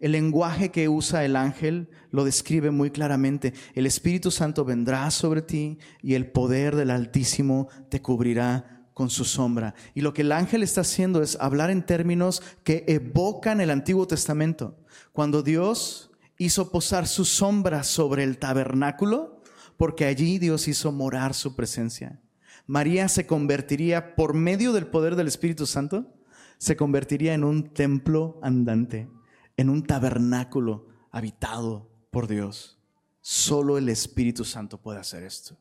El 0.00 0.12
lenguaje 0.12 0.70
que 0.70 0.88
usa 0.88 1.24
el 1.24 1.36
ángel 1.36 1.88
lo 2.10 2.24
describe 2.24 2.70
muy 2.70 2.90
claramente. 2.90 3.54
El 3.74 3.86
Espíritu 3.86 4.30
Santo 4.30 4.64
vendrá 4.64 5.10
sobre 5.10 5.42
ti 5.42 5.78
y 6.02 6.14
el 6.14 6.30
poder 6.30 6.76
del 6.76 6.90
Altísimo 6.90 7.68
te 7.88 8.02
cubrirá 8.02 8.84
con 8.92 9.10
su 9.10 9.24
sombra. 9.24 9.74
Y 9.94 10.00
lo 10.00 10.12
que 10.12 10.22
el 10.22 10.32
ángel 10.32 10.62
está 10.62 10.82
haciendo 10.82 11.22
es 11.22 11.36
hablar 11.40 11.70
en 11.70 11.84
términos 11.84 12.42
que 12.64 12.84
evocan 12.88 13.60
el 13.60 13.70
Antiguo 13.70 14.06
Testamento. 14.06 14.78
Cuando 15.12 15.42
Dios 15.42 16.10
hizo 16.38 16.70
posar 16.70 17.06
su 17.06 17.24
sombra 17.24 17.82
sobre 17.82 18.22
el 18.22 18.38
tabernáculo, 18.38 19.42
porque 19.76 20.06
allí 20.06 20.38
Dios 20.38 20.68
hizo 20.68 20.92
morar 20.92 21.34
su 21.34 21.54
presencia. 21.56 22.20
María 22.66 23.08
se 23.08 23.26
convertiría 23.26 24.16
por 24.16 24.34
medio 24.34 24.72
del 24.72 24.86
poder 24.86 25.14
del 25.16 25.28
Espíritu 25.28 25.66
Santo, 25.66 26.14
se 26.58 26.76
convertiría 26.76 27.34
en 27.34 27.44
un 27.44 27.74
templo 27.74 28.40
andante 28.42 29.08
en 29.56 29.70
un 29.70 29.82
tabernáculo 29.84 30.88
habitado 31.10 31.90
por 32.10 32.26
Dios. 32.28 32.78
Solo 33.20 33.78
el 33.78 33.88
Espíritu 33.88 34.44
Santo 34.44 34.80
puede 34.80 34.98
hacer 34.98 35.22
esto. 35.22 35.56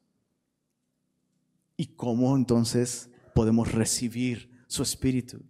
¿Y 1.77 1.87
cómo 1.87 2.35
entonces 2.35 3.09
podemos 3.33 3.71
recibir 3.71 4.63
su 4.67 4.83
Espíritu? 4.83 5.41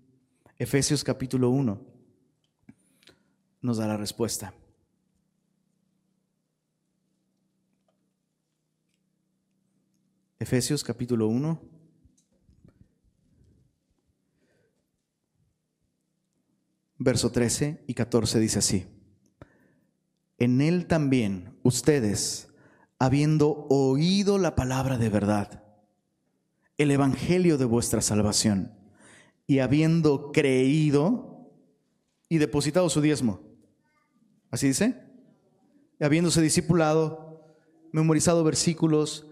Efesios 0.58 1.04
capítulo 1.04 1.50
1 1.50 1.96
nos 3.62 3.78
da 3.78 3.88
la 3.88 3.98
respuesta. 3.98 4.54
Efesios 10.40 10.84
capítulo 10.84 11.28
1 11.28 11.75
verso 16.98 17.32
13 17.32 17.84
y 17.88 17.94
14 17.94 18.40
dice 18.40 18.60
así. 18.60 18.88
En 20.38 20.62
él 20.62 20.88
también 20.88 21.58
ustedes, 21.64 22.50
habiendo 23.00 23.68
oído 23.70 24.38
la 24.38 24.56
palabra 24.56 24.98
de 24.98 25.10
verdad, 25.10 25.64
el 26.78 26.92
evangelio 26.92 27.58
de 27.58 27.66
vuestra 27.66 28.02
salvación, 28.02 28.74
y 29.48 29.60
habiendo 29.60 30.32
creído 30.32 31.52
y 32.30 32.40
depositado 32.40 32.90
su 32.90 33.02
diezmo. 33.02 33.42
¿Así 34.50 34.68
dice? 34.68 35.02
Habiéndose 36.00 36.42
discipulado, 36.42 37.56
memorizado 37.92 38.44
versículos, 38.44 39.28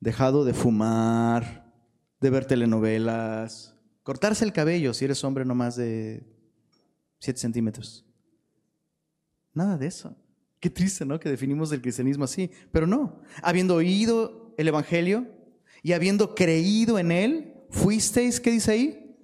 dejado 0.00 0.44
de 0.44 0.54
fumar, 0.54 1.72
de 2.20 2.30
ver 2.30 2.44
telenovelas, 2.44 3.74
cortarse 4.02 4.44
el 4.44 4.52
cabello 4.52 4.94
si 4.94 5.06
eres 5.06 5.24
hombre 5.24 5.44
no 5.44 5.54
más 5.54 5.76
de 5.76 6.35
7 7.26 7.40
centímetros. 7.40 8.06
Nada 9.52 9.76
de 9.76 9.88
eso. 9.88 10.16
Qué 10.60 10.70
triste, 10.70 11.04
¿no? 11.04 11.18
Que 11.18 11.28
definimos 11.28 11.72
el 11.72 11.82
cristianismo 11.82 12.24
así. 12.24 12.50
Pero 12.70 12.86
no. 12.86 13.20
Habiendo 13.42 13.74
oído 13.74 14.54
el 14.56 14.68
Evangelio 14.68 15.26
y 15.82 15.92
habiendo 15.92 16.36
creído 16.36 17.00
en 17.00 17.10
él, 17.10 17.54
fuisteis, 17.70 18.38
¿qué 18.38 18.52
dice 18.52 18.70
ahí? 18.70 19.16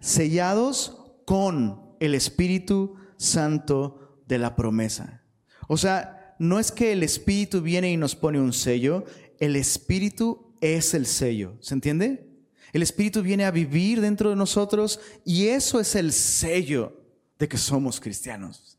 Sellados 0.00 1.14
con 1.24 1.94
el 2.00 2.16
Espíritu 2.16 2.96
Santo 3.16 4.24
de 4.26 4.38
la 4.38 4.56
promesa. 4.56 5.22
O 5.68 5.76
sea, 5.76 6.34
no 6.40 6.58
es 6.58 6.72
que 6.72 6.90
el 6.92 7.04
Espíritu 7.04 7.62
viene 7.62 7.92
y 7.92 7.96
nos 7.96 8.16
pone 8.16 8.40
un 8.40 8.52
sello, 8.52 9.04
el 9.38 9.54
Espíritu 9.54 10.52
es 10.60 10.94
el 10.94 11.06
sello. 11.06 11.56
¿Se 11.60 11.74
entiende? 11.74 12.28
El 12.72 12.82
Espíritu 12.82 13.22
viene 13.22 13.44
a 13.44 13.52
vivir 13.52 14.00
dentro 14.00 14.30
de 14.30 14.36
nosotros 14.36 14.98
y 15.24 15.46
eso 15.46 15.78
es 15.78 15.94
el 15.94 16.12
sello 16.12 17.03
de 17.38 17.48
que 17.48 17.58
somos 17.58 18.00
cristianos. 18.00 18.78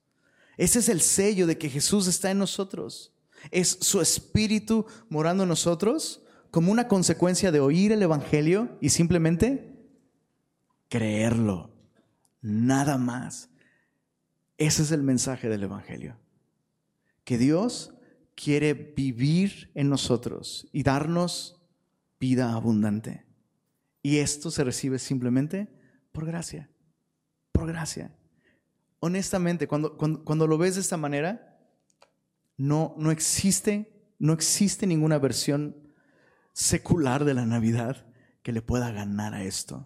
Ese 0.58 0.80
es 0.80 0.90
el 0.90 1.02
sello 1.02 1.48
de 1.48 1.58
que 1.58 1.70
Jesús 1.70 2.08
está 2.08 2.32
en 2.32 2.40
nosotros. 2.40 3.14
Es 3.52 3.78
su 3.82 4.02
Espíritu 4.02 4.86
morando 5.10 5.44
en 5.44 5.50
nosotros 5.50 6.24
como 6.52 6.72
una 6.72 6.88
consecuencia 6.88 7.52
de 7.52 7.60
oír 7.60 7.92
el 7.92 8.02
Evangelio 8.02 8.78
y 8.80 8.90
simplemente 8.90 9.76
creerlo. 10.90 11.72
Nada 12.42 12.98
más. 12.98 13.50
Ese 14.58 14.84
es 14.84 14.92
el 14.92 15.04
mensaje 15.04 15.50
del 15.50 15.64
Evangelio. 15.64 16.18
Que 17.26 17.38
Dios 17.38 17.94
quiere 18.36 18.74
vivir 18.74 19.72
en 19.76 19.90
nosotros 19.90 20.68
y 20.72 20.84
darnos 20.84 21.62
vida 22.20 22.54
abundante. 22.54 23.26
Y 24.02 24.18
esto 24.18 24.52
se 24.52 24.64
recibe 24.64 25.00
simplemente 25.00 25.68
por 26.14 26.26
gracia. 26.26 26.70
Por 27.52 27.68
gracia 27.68 28.16
honestamente, 29.06 29.68
cuando, 29.68 29.98
cuando, 29.98 30.48
lo 30.48 30.58
ves 30.58 30.76
de 30.76 30.82
esta 30.82 30.98
manera, 30.98 31.60
no, 32.58 32.96
no, 32.98 33.12
existe, 33.12 33.94
no 34.18 34.34
existe 34.34 34.88
ninguna 34.88 35.20
versión 35.20 35.76
secular 36.54 37.24
de 37.24 37.36
la 37.36 37.46
Navidad 37.46 38.08
que 38.42 38.52
le 38.52 38.64
pueda 38.64 38.92
ganar 38.92 39.36
a 39.36 39.44
esto. 39.44 39.86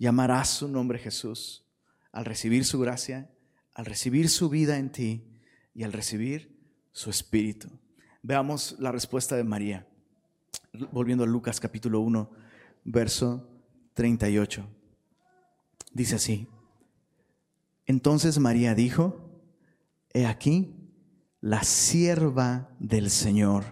Llamarás 0.00 0.50
su 0.50 0.66
nombre 0.66 0.98
Jesús 0.98 1.64
al 2.10 2.24
recibir 2.24 2.64
su 2.64 2.80
gracia, 2.80 3.30
al 3.74 3.86
recibir 3.86 4.28
su 4.28 4.48
vida 4.48 4.76
en 4.76 4.90
ti 4.90 5.40
y 5.72 5.84
al 5.84 5.92
recibir 5.92 6.58
su 6.90 7.10
espíritu. 7.10 7.68
Veamos 8.22 8.74
la 8.80 8.90
respuesta 8.90 9.36
de 9.36 9.44
María. 9.44 9.86
Volviendo 10.90 11.22
a 11.22 11.28
Lucas 11.28 11.60
capítulo 11.60 12.00
1, 12.00 12.28
verso 12.82 13.48
38. 13.94 14.66
Dice 15.92 16.16
así, 16.16 16.48
entonces 17.86 18.38
María 18.38 18.74
dijo, 18.74 19.30
he 20.12 20.26
aquí 20.26 20.74
la 21.40 21.62
sierva 21.62 22.68
del 22.80 23.10
Señor, 23.10 23.64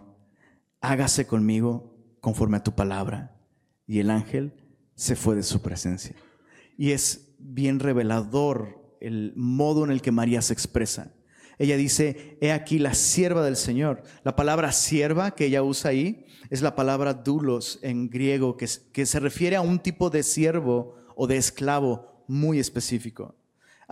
hágase 0.80 1.26
conmigo 1.26 1.96
conforme 2.20 2.58
a 2.58 2.62
tu 2.62 2.74
palabra. 2.74 3.36
Y 3.86 3.98
el 3.98 4.10
ángel 4.10 4.54
se 4.94 5.16
fue 5.16 5.34
de 5.34 5.42
su 5.42 5.60
presencia. 5.60 6.14
Y 6.78 6.92
es 6.92 7.34
bien 7.38 7.80
revelador 7.80 8.96
el 9.00 9.32
modo 9.36 9.84
en 9.84 9.90
el 9.90 10.00
que 10.00 10.12
María 10.12 10.40
se 10.40 10.52
expresa. 10.52 11.12
Ella 11.58 11.76
dice, 11.76 12.38
he 12.40 12.52
aquí 12.52 12.78
la 12.78 12.94
sierva 12.94 13.44
del 13.44 13.56
Señor. 13.56 14.02
La 14.24 14.36
palabra 14.36 14.72
sierva 14.72 15.32
que 15.32 15.46
ella 15.46 15.62
usa 15.62 15.90
ahí 15.90 16.26
es 16.50 16.62
la 16.62 16.74
palabra 16.74 17.14
dulos 17.14 17.78
en 17.82 18.08
griego, 18.08 18.56
que, 18.56 18.68
que 18.92 19.06
se 19.06 19.20
refiere 19.20 19.56
a 19.56 19.60
un 19.60 19.78
tipo 19.78 20.10
de 20.10 20.22
siervo 20.22 20.96
o 21.16 21.26
de 21.26 21.36
esclavo 21.36 22.24
muy 22.26 22.58
específico. 22.58 23.34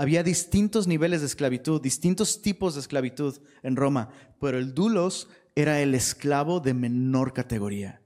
Había 0.02 0.24
distintos 0.24 0.88
niveles 0.88 1.20
de 1.20 1.28
esclavitud, 1.28 1.80
distintos 1.80 2.42
tipos 2.42 2.74
de 2.74 2.80
esclavitud 2.80 3.38
en 3.62 3.76
Roma, 3.76 4.08
pero 4.40 4.58
el 4.58 4.74
dulos 4.74 5.28
era 5.54 5.80
el 5.80 5.94
esclavo 5.94 6.58
de 6.58 6.74
menor 6.74 7.32
categoría. 7.32 8.02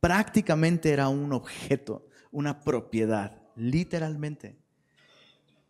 Prácticamente 0.00 0.90
era 0.90 1.08
un 1.08 1.32
objeto, 1.32 2.08
una 2.32 2.64
propiedad, 2.64 3.40
literalmente. 3.54 4.56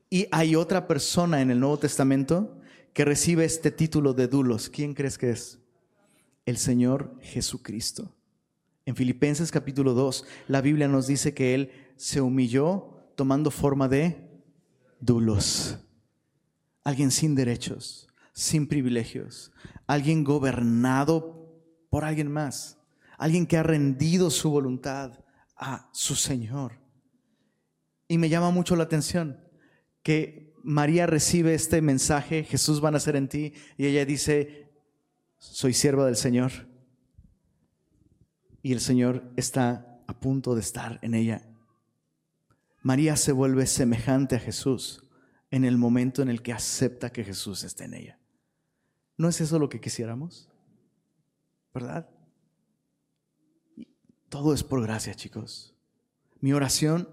Y 0.09 0.29
hay 0.31 0.57
otra 0.57 0.89
persona 0.89 1.43
en 1.43 1.51
el 1.51 1.61
Nuevo 1.61 1.79
Testamento 1.79 2.59
que 2.95 3.05
recibe 3.05 3.45
este 3.45 3.71
título 3.71 4.15
de 4.15 4.29
dulos. 4.29 4.71
¿Quién 4.71 4.95
crees 4.95 5.19
que 5.19 5.29
es? 5.29 5.59
El 6.47 6.57
Señor 6.57 7.19
Jesucristo. 7.21 8.17
En 8.87 8.97
Filipenses 8.97 9.51
capítulo 9.51 9.93
2, 9.93 10.25
la 10.49 10.63
Biblia 10.63 10.89
nos 10.89 11.07
dice 11.07 11.35
que 11.35 11.55
Él 11.55 11.71
se 11.97 12.23
humilló 12.23 13.11
tomando 13.15 13.51
forma 13.51 13.89
de 13.89 14.26
dulos, 15.01 15.79
alguien 16.85 17.11
sin 17.11 17.35
derechos, 17.35 18.09
sin 18.33 18.67
privilegios, 18.67 19.53
alguien 19.87 20.25
gobernado 20.25 21.61
por 21.91 22.05
alguien 22.05 22.31
más, 22.31 22.79
alguien 23.19 23.47
que 23.47 23.57
ha 23.57 23.63
rendido 23.63 24.31
su 24.31 24.51
voluntad 24.51 25.25
a 25.57 25.89
su 25.93 26.15
Señor. 26.15 26.81
Y 28.09 28.19
me 28.19 28.29
llama 28.29 28.51
mucho 28.51 28.77
la 28.77 28.85
atención 28.85 29.41
que 30.03 30.55
María 30.63 31.07
recibe 31.07 31.55
este 31.55 31.81
mensaje, 31.81 32.45
Jesús 32.45 32.83
va 32.83 32.89
a 32.89 32.93
nacer 32.93 33.17
en 33.17 33.29
ti, 33.29 33.53
y 33.77 33.87
ella 33.87 34.05
dice, 34.05 34.71
soy 35.39 35.73
sierva 35.73 36.07
del 36.07 36.17
Señor. 36.17 36.53
Y 38.63 38.73
el 38.73 38.81
Señor 38.81 39.33
está 39.37 40.03
a 40.07 40.21
punto 40.21 40.55
de 40.55 40.61
estar 40.61 40.99
en 41.03 41.15
ella 41.15 41.56
María 42.87 43.17
se 43.17 43.33
vuelve 43.33 43.67
semejante 43.67 44.37
a 44.37 44.39
Jesús 44.39 45.03
en 45.51 45.65
el 45.65 45.77
momento 45.77 46.23
en 46.23 46.29
el 46.29 46.41
que 46.41 46.53
acepta 46.53 47.11
que 47.11 47.25
Jesús 47.25 47.65
esté 47.65 47.83
en 47.83 47.95
ella. 47.95 48.21
¿No 49.17 49.29
es 49.29 49.41
eso 49.41 49.59
lo 49.59 49.69
que 49.69 49.81
quisiéramos? 49.81 50.49
¿Verdad? 51.75 52.09
Todo 54.29 54.55
es 54.55 54.63
por 54.63 54.81
gracia, 54.83 55.17
chicos. 55.17 55.75
Mi 56.39 56.53
oración 56.53 57.09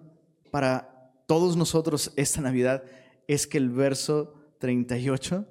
para 0.52 1.12
todos 1.26 1.58
nosotros 1.58 2.14
esta 2.18 2.40
Navidad 2.40 2.84
es 3.28 3.48
que 3.48 3.58
el 3.58 3.72
verso 3.72 4.36
38 4.60 5.48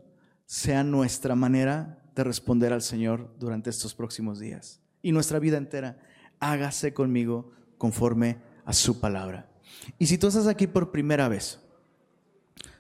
sea 0.47 0.85
nuestra 0.85 1.35
manera 1.35 2.01
de 2.15 2.23
responder 2.23 2.73
al 2.73 2.83
Señor 2.83 3.35
durante 3.41 3.71
estos 3.71 3.93
próximos 3.93 4.39
días. 4.39 4.81
Y 5.03 5.11
nuestra 5.11 5.41
vida 5.41 5.59
entera, 5.59 5.99
hágase 6.39 6.95
conmigo 6.95 7.51
conforme 7.77 8.41
a 8.65 8.73
su 8.73 9.01
palabra. 9.01 9.52
Y 9.99 10.07
si 10.07 10.19
tú 10.19 10.29
estás 10.29 10.47
aquí 10.47 10.67
por 10.67 10.91
primera 10.91 11.29
vez, 11.29 11.59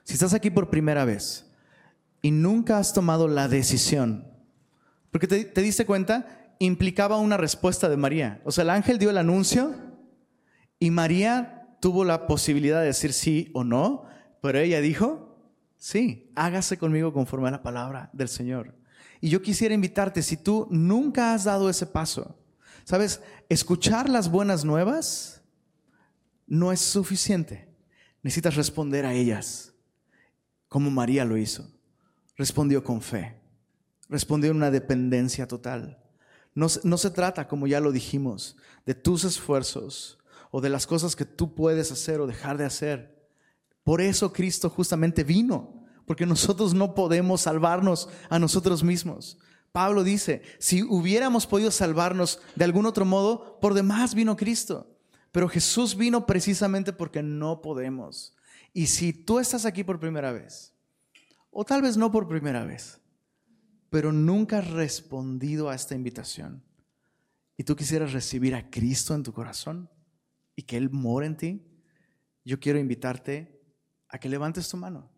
si 0.05 0.15
estás 0.15 0.35
aquí 0.35 0.51
por 0.51 0.71
primera 0.71 1.05
vez 1.05 1.47
y 2.21 2.31
nunca 2.31 2.79
has 2.79 2.93
tomado 2.93 3.29
la 3.29 3.49
decisión, 3.49 4.27
porque 5.11 5.27
te, 5.27 5.63
diste 5.63 5.85
cuenta, 5.85 6.55
implicaba 6.59 7.19
una 7.19 7.37
respuesta 7.37 7.89
de 7.89 7.97
María. 7.97 8.41
O 8.45 8.53
sea, 8.53 8.63
el 8.63 8.71
ángel 8.71 8.99
dio 8.99 9.11
el 9.11 9.19
anuncio 9.19 9.75
y 10.79 10.91
María 10.91 11.77
tuvo 11.81 12.05
la 12.05 12.27
posibilidad 12.27 12.81
de 12.81 12.87
decir 12.87 13.13
sí 13.13 13.51
o 13.53 13.63
no, 13.63 14.05
pero 14.41 14.59
ella 14.59 14.81
dijo, 14.81 15.39
sí, 15.77 16.33
hágase 16.35 16.79
conmigo 16.79 17.13
conforme 17.13 17.49
a 17.49 17.53
la 17.53 17.63
palabra 17.63 18.09
del 18.13 18.29
Señor. 18.29 18.75
Y 19.21 19.29
yo 19.29 19.43
quisiera 19.43 19.75
invitarte, 19.75 20.23
si 20.23 20.37
tú 20.37 20.67
nunca 20.71 21.35
has 21.35 21.45
dado 21.45 21.69
ese 21.69 21.87
paso, 21.87 22.39
¿sabes? 22.85 23.21
Escuchar 23.49 24.09
las 24.09 24.31
buenas 24.31 24.65
nuevas 24.65 25.42
no 26.47 26.73
es 26.73 26.81
suficiente. 26.81 27.69
Necesitas 28.23 28.55
responder 28.55 29.05
a 29.05 29.15
ellas, 29.15 29.73
como 30.69 30.91
María 30.91 31.25
lo 31.25 31.37
hizo. 31.37 31.69
Respondió 32.37 32.83
con 32.83 33.03
fe, 33.03 33.37
respondió 34.09 34.51
en 34.51 34.57
una 34.57 34.71
dependencia 34.71 35.47
total. 35.47 35.99
No, 36.55 36.67
no 36.85 36.99
se 36.99 37.11
trata, 37.11 37.49
como 37.49 37.67
ya 37.67 37.81
lo 37.81 37.93
dijimos, 37.93 38.57
de 38.87 38.95
tus 38.95 39.25
esfuerzos 39.25 40.19
o 40.51 40.61
de 40.61 40.71
las 40.71 40.87
cosas 40.87 41.17
que 41.17 41.25
tú 41.25 41.55
puedes 41.55 41.91
hacer 41.93 42.21
o 42.21 42.27
dejar 42.27 42.59
de 42.59 42.65
hacer. 42.65 43.29
Por 43.85 44.01
eso 44.01 44.33
Cristo 44.33 44.71
justamente 44.71 45.25
vino, 45.25 45.85
porque 46.07 46.27
nosotros 46.27 46.75
no 46.75 46.95
podemos 46.95 47.43
salvarnos 47.43 48.09
a 48.29 48.39
nosotros 48.39 48.83
mismos. 48.83 49.39
Pablo 49.73 50.05
dice, 50.05 50.43
si 50.59 50.83
hubiéramos 50.83 51.47
podido 51.47 51.71
salvarnos 51.71 52.41
de 52.55 52.65
algún 52.65 52.87
otro 52.87 53.05
modo, 53.05 53.59
por 53.61 53.73
demás 53.75 54.15
vino 54.15 54.37
Cristo. 54.37 54.92
Pero 55.33 55.49
Jesús 55.49 55.97
vino 55.97 56.27
precisamente 56.27 56.93
porque 56.93 57.23
no 57.23 57.63
podemos. 57.63 58.37
Y 58.73 58.87
si 58.87 59.13
tú 59.13 59.39
estás 59.39 59.65
aquí 59.65 59.83
por 59.83 59.99
primera 59.99 60.31
vez, 60.31 60.75
o 61.51 61.65
tal 61.65 61.83
vez 61.83 61.97
no 61.97 62.11
por 62.13 62.29
primera 62.29 62.65
vez, 62.65 63.01
pero 63.91 64.13
nunca 64.13 64.59
has 64.59 64.71
respondido 64.71 65.69
a 65.69 65.75
esta 65.75 65.95
invitación, 65.95 66.63
y 67.57 67.65
tú 67.65 67.77
quisieras 67.77 68.13
recibir 68.13 68.55
a 68.55 68.71
Cristo 68.71 69.15
en 69.15 69.23
tu 69.23 69.33
corazón 69.33 69.91
y 70.57 70.63
que 70.63 70.77
Él 70.77 70.91
more 70.91 71.27
en 71.27 71.37
ti, 71.37 71.67
yo 72.45 72.59
quiero 72.59 72.79
invitarte 72.79 73.61
a 74.09 74.19
que 74.19 74.29
levantes 74.29 74.69
tu 74.69 74.77
mano. 74.77 75.11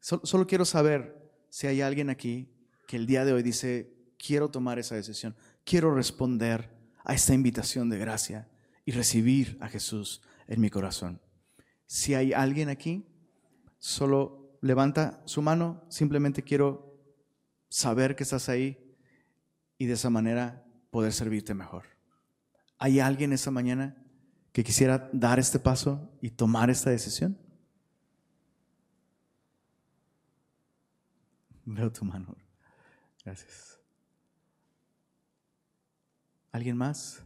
Solo, 0.00 0.46
quiero 0.46 0.64
saber 0.64 1.30
si 1.50 1.66
hay 1.66 1.80
alguien 1.80 2.10
aquí 2.10 2.50
que 2.86 2.96
el 2.96 3.06
día 3.06 3.24
de 3.24 3.32
hoy 3.32 3.42
dice, 3.42 3.94
quiero 4.18 4.50
tomar 4.50 4.78
esa 4.78 4.94
decisión, 4.94 5.36
quiero 5.64 5.94
responder 5.94 6.70
a 7.04 7.14
esta 7.14 7.34
invitación 7.34 7.88
de 7.88 7.98
gracia 7.98 8.48
y 8.84 8.92
recibir 8.92 9.58
a 9.60 9.68
Jesús 9.68 10.22
en 10.46 10.60
mi 10.60 10.70
corazón. 10.70 11.20
Si 11.86 12.14
hay 12.14 12.32
alguien 12.32 12.68
aquí, 12.68 13.06
solo 13.78 14.58
levanta 14.62 15.22
su 15.24 15.42
mano, 15.42 15.84
simplemente 15.88 16.42
quiero 16.42 16.98
saber 17.68 18.16
que 18.16 18.24
estás 18.24 18.48
ahí 18.48 18.96
y 19.78 19.86
de 19.86 19.94
esa 19.94 20.10
manera 20.10 20.64
poder 20.90 21.12
servirte 21.12 21.54
mejor. 21.54 21.84
¿Hay 22.78 23.00
alguien 23.00 23.32
esa 23.32 23.50
mañana 23.50 23.96
que 24.52 24.64
quisiera 24.64 25.08
dar 25.12 25.38
este 25.38 25.58
paso 25.58 26.10
y 26.20 26.30
tomar 26.30 26.70
esta 26.70 26.90
decisión? 26.90 27.38
Veo 31.64 31.92
tu 31.92 32.04
mano. 32.04 32.36
Gracias. 33.24 33.78
¿Alguien 36.52 36.76
más? 36.76 37.22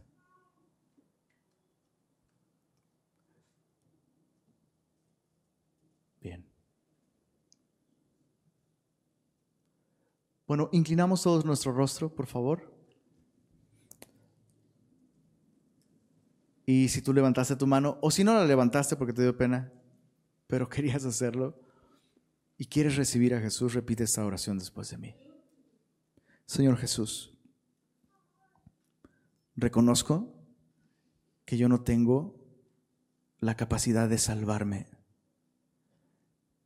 Bien. 6.21 6.45
Bueno, 10.47 10.69
inclinamos 10.71 11.23
todos 11.23 11.43
nuestro 11.43 11.71
rostro, 11.71 12.13
por 12.13 12.27
favor. 12.27 12.71
Y 16.65 16.89
si 16.89 17.01
tú 17.01 17.13
levantaste 17.13 17.55
tu 17.55 17.67
mano, 17.67 17.97
o 18.01 18.11
si 18.11 18.23
no 18.23 18.33
la 18.33 18.45
levantaste 18.45 18.95
porque 18.95 19.13
te 19.13 19.21
dio 19.21 19.37
pena, 19.37 19.71
pero 20.47 20.69
querías 20.69 21.05
hacerlo, 21.05 21.59
y 22.57 22.65
quieres 22.65 22.95
recibir 22.95 23.33
a 23.33 23.41
Jesús, 23.41 23.73
repite 23.73 24.03
esta 24.03 24.25
oración 24.25 24.57
después 24.57 24.89
de 24.89 24.97
mí. 24.97 25.15
Señor 26.45 26.77
Jesús, 26.77 27.33
reconozco 29.55 30.31
que 31.43 31.57
yo 31.57 31.67
no 31.67 31.81
tengo 31.81 32.35
la 33.39 33.55
capacidad 33.55 34.07
de 34.07 34.17
salvarme 34.17 34.87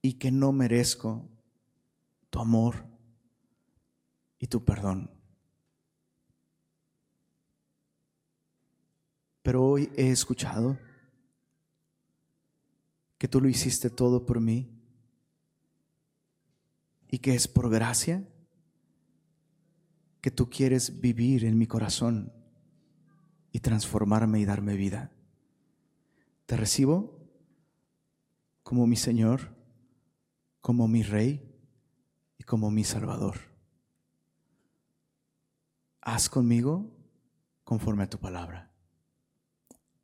y 0.01 0.13
que 0.13 0.31
no 0.31 0.51
merezco 0.51 1.27
tu 2.29 2.39
amor 2.39 2.88
y 4.39 4.47
tu 4.47 4.63
perdón. 4.63 5.11
Pero 9.41 9.63
hoy 9.63 9.91
he 9.95 10.09
escuchado 10.09 10.77
que 13.17 13.27
tú 13.27 13.41
lo 13.41 13.49
hiciste 13.49 13.89
todo 13.89 14.25
por 14.25 14.39
mí 14.39 14.71
y 17.11 17.19
que 17.19 17.35
es 17.35 17.47
por 17.47 17.69
gracia 17.69 18.27
que 20.21 20.31
tú 20.31 20.49
quieres 20.49 21.01
vivir 21.01 21.45
en 21.45 21.57
mi 21.57 21.67
corazón 21.67 22.33
y 23.51 23.59
transformarme 23.59 24.39
y 24.39 24.45
darme 24.45 24.75
vida. 24.75 25.11
Te 26.45 26.55
recibo 26.55 27.19
como 28.63 28.85
mi 28.85 28.95
Señor, 28.95 29.55
como 30.61 30.87
mi 30.87 31.03
Rey 31.03 31.41
y 32.37 32.43
como 32.43 32.69
mi 32.69 32.83
Salvador. 32.83 33.48
Haz 36.01 36.29
conmigo 36.29 36.89
conforme 37.63 38.03
a 38.03 38.09
tu 38.09 38.19
palabra. 38.19 38.71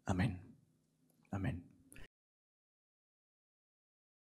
Amén. 0.06 0.40
Amén. 1.32 1.65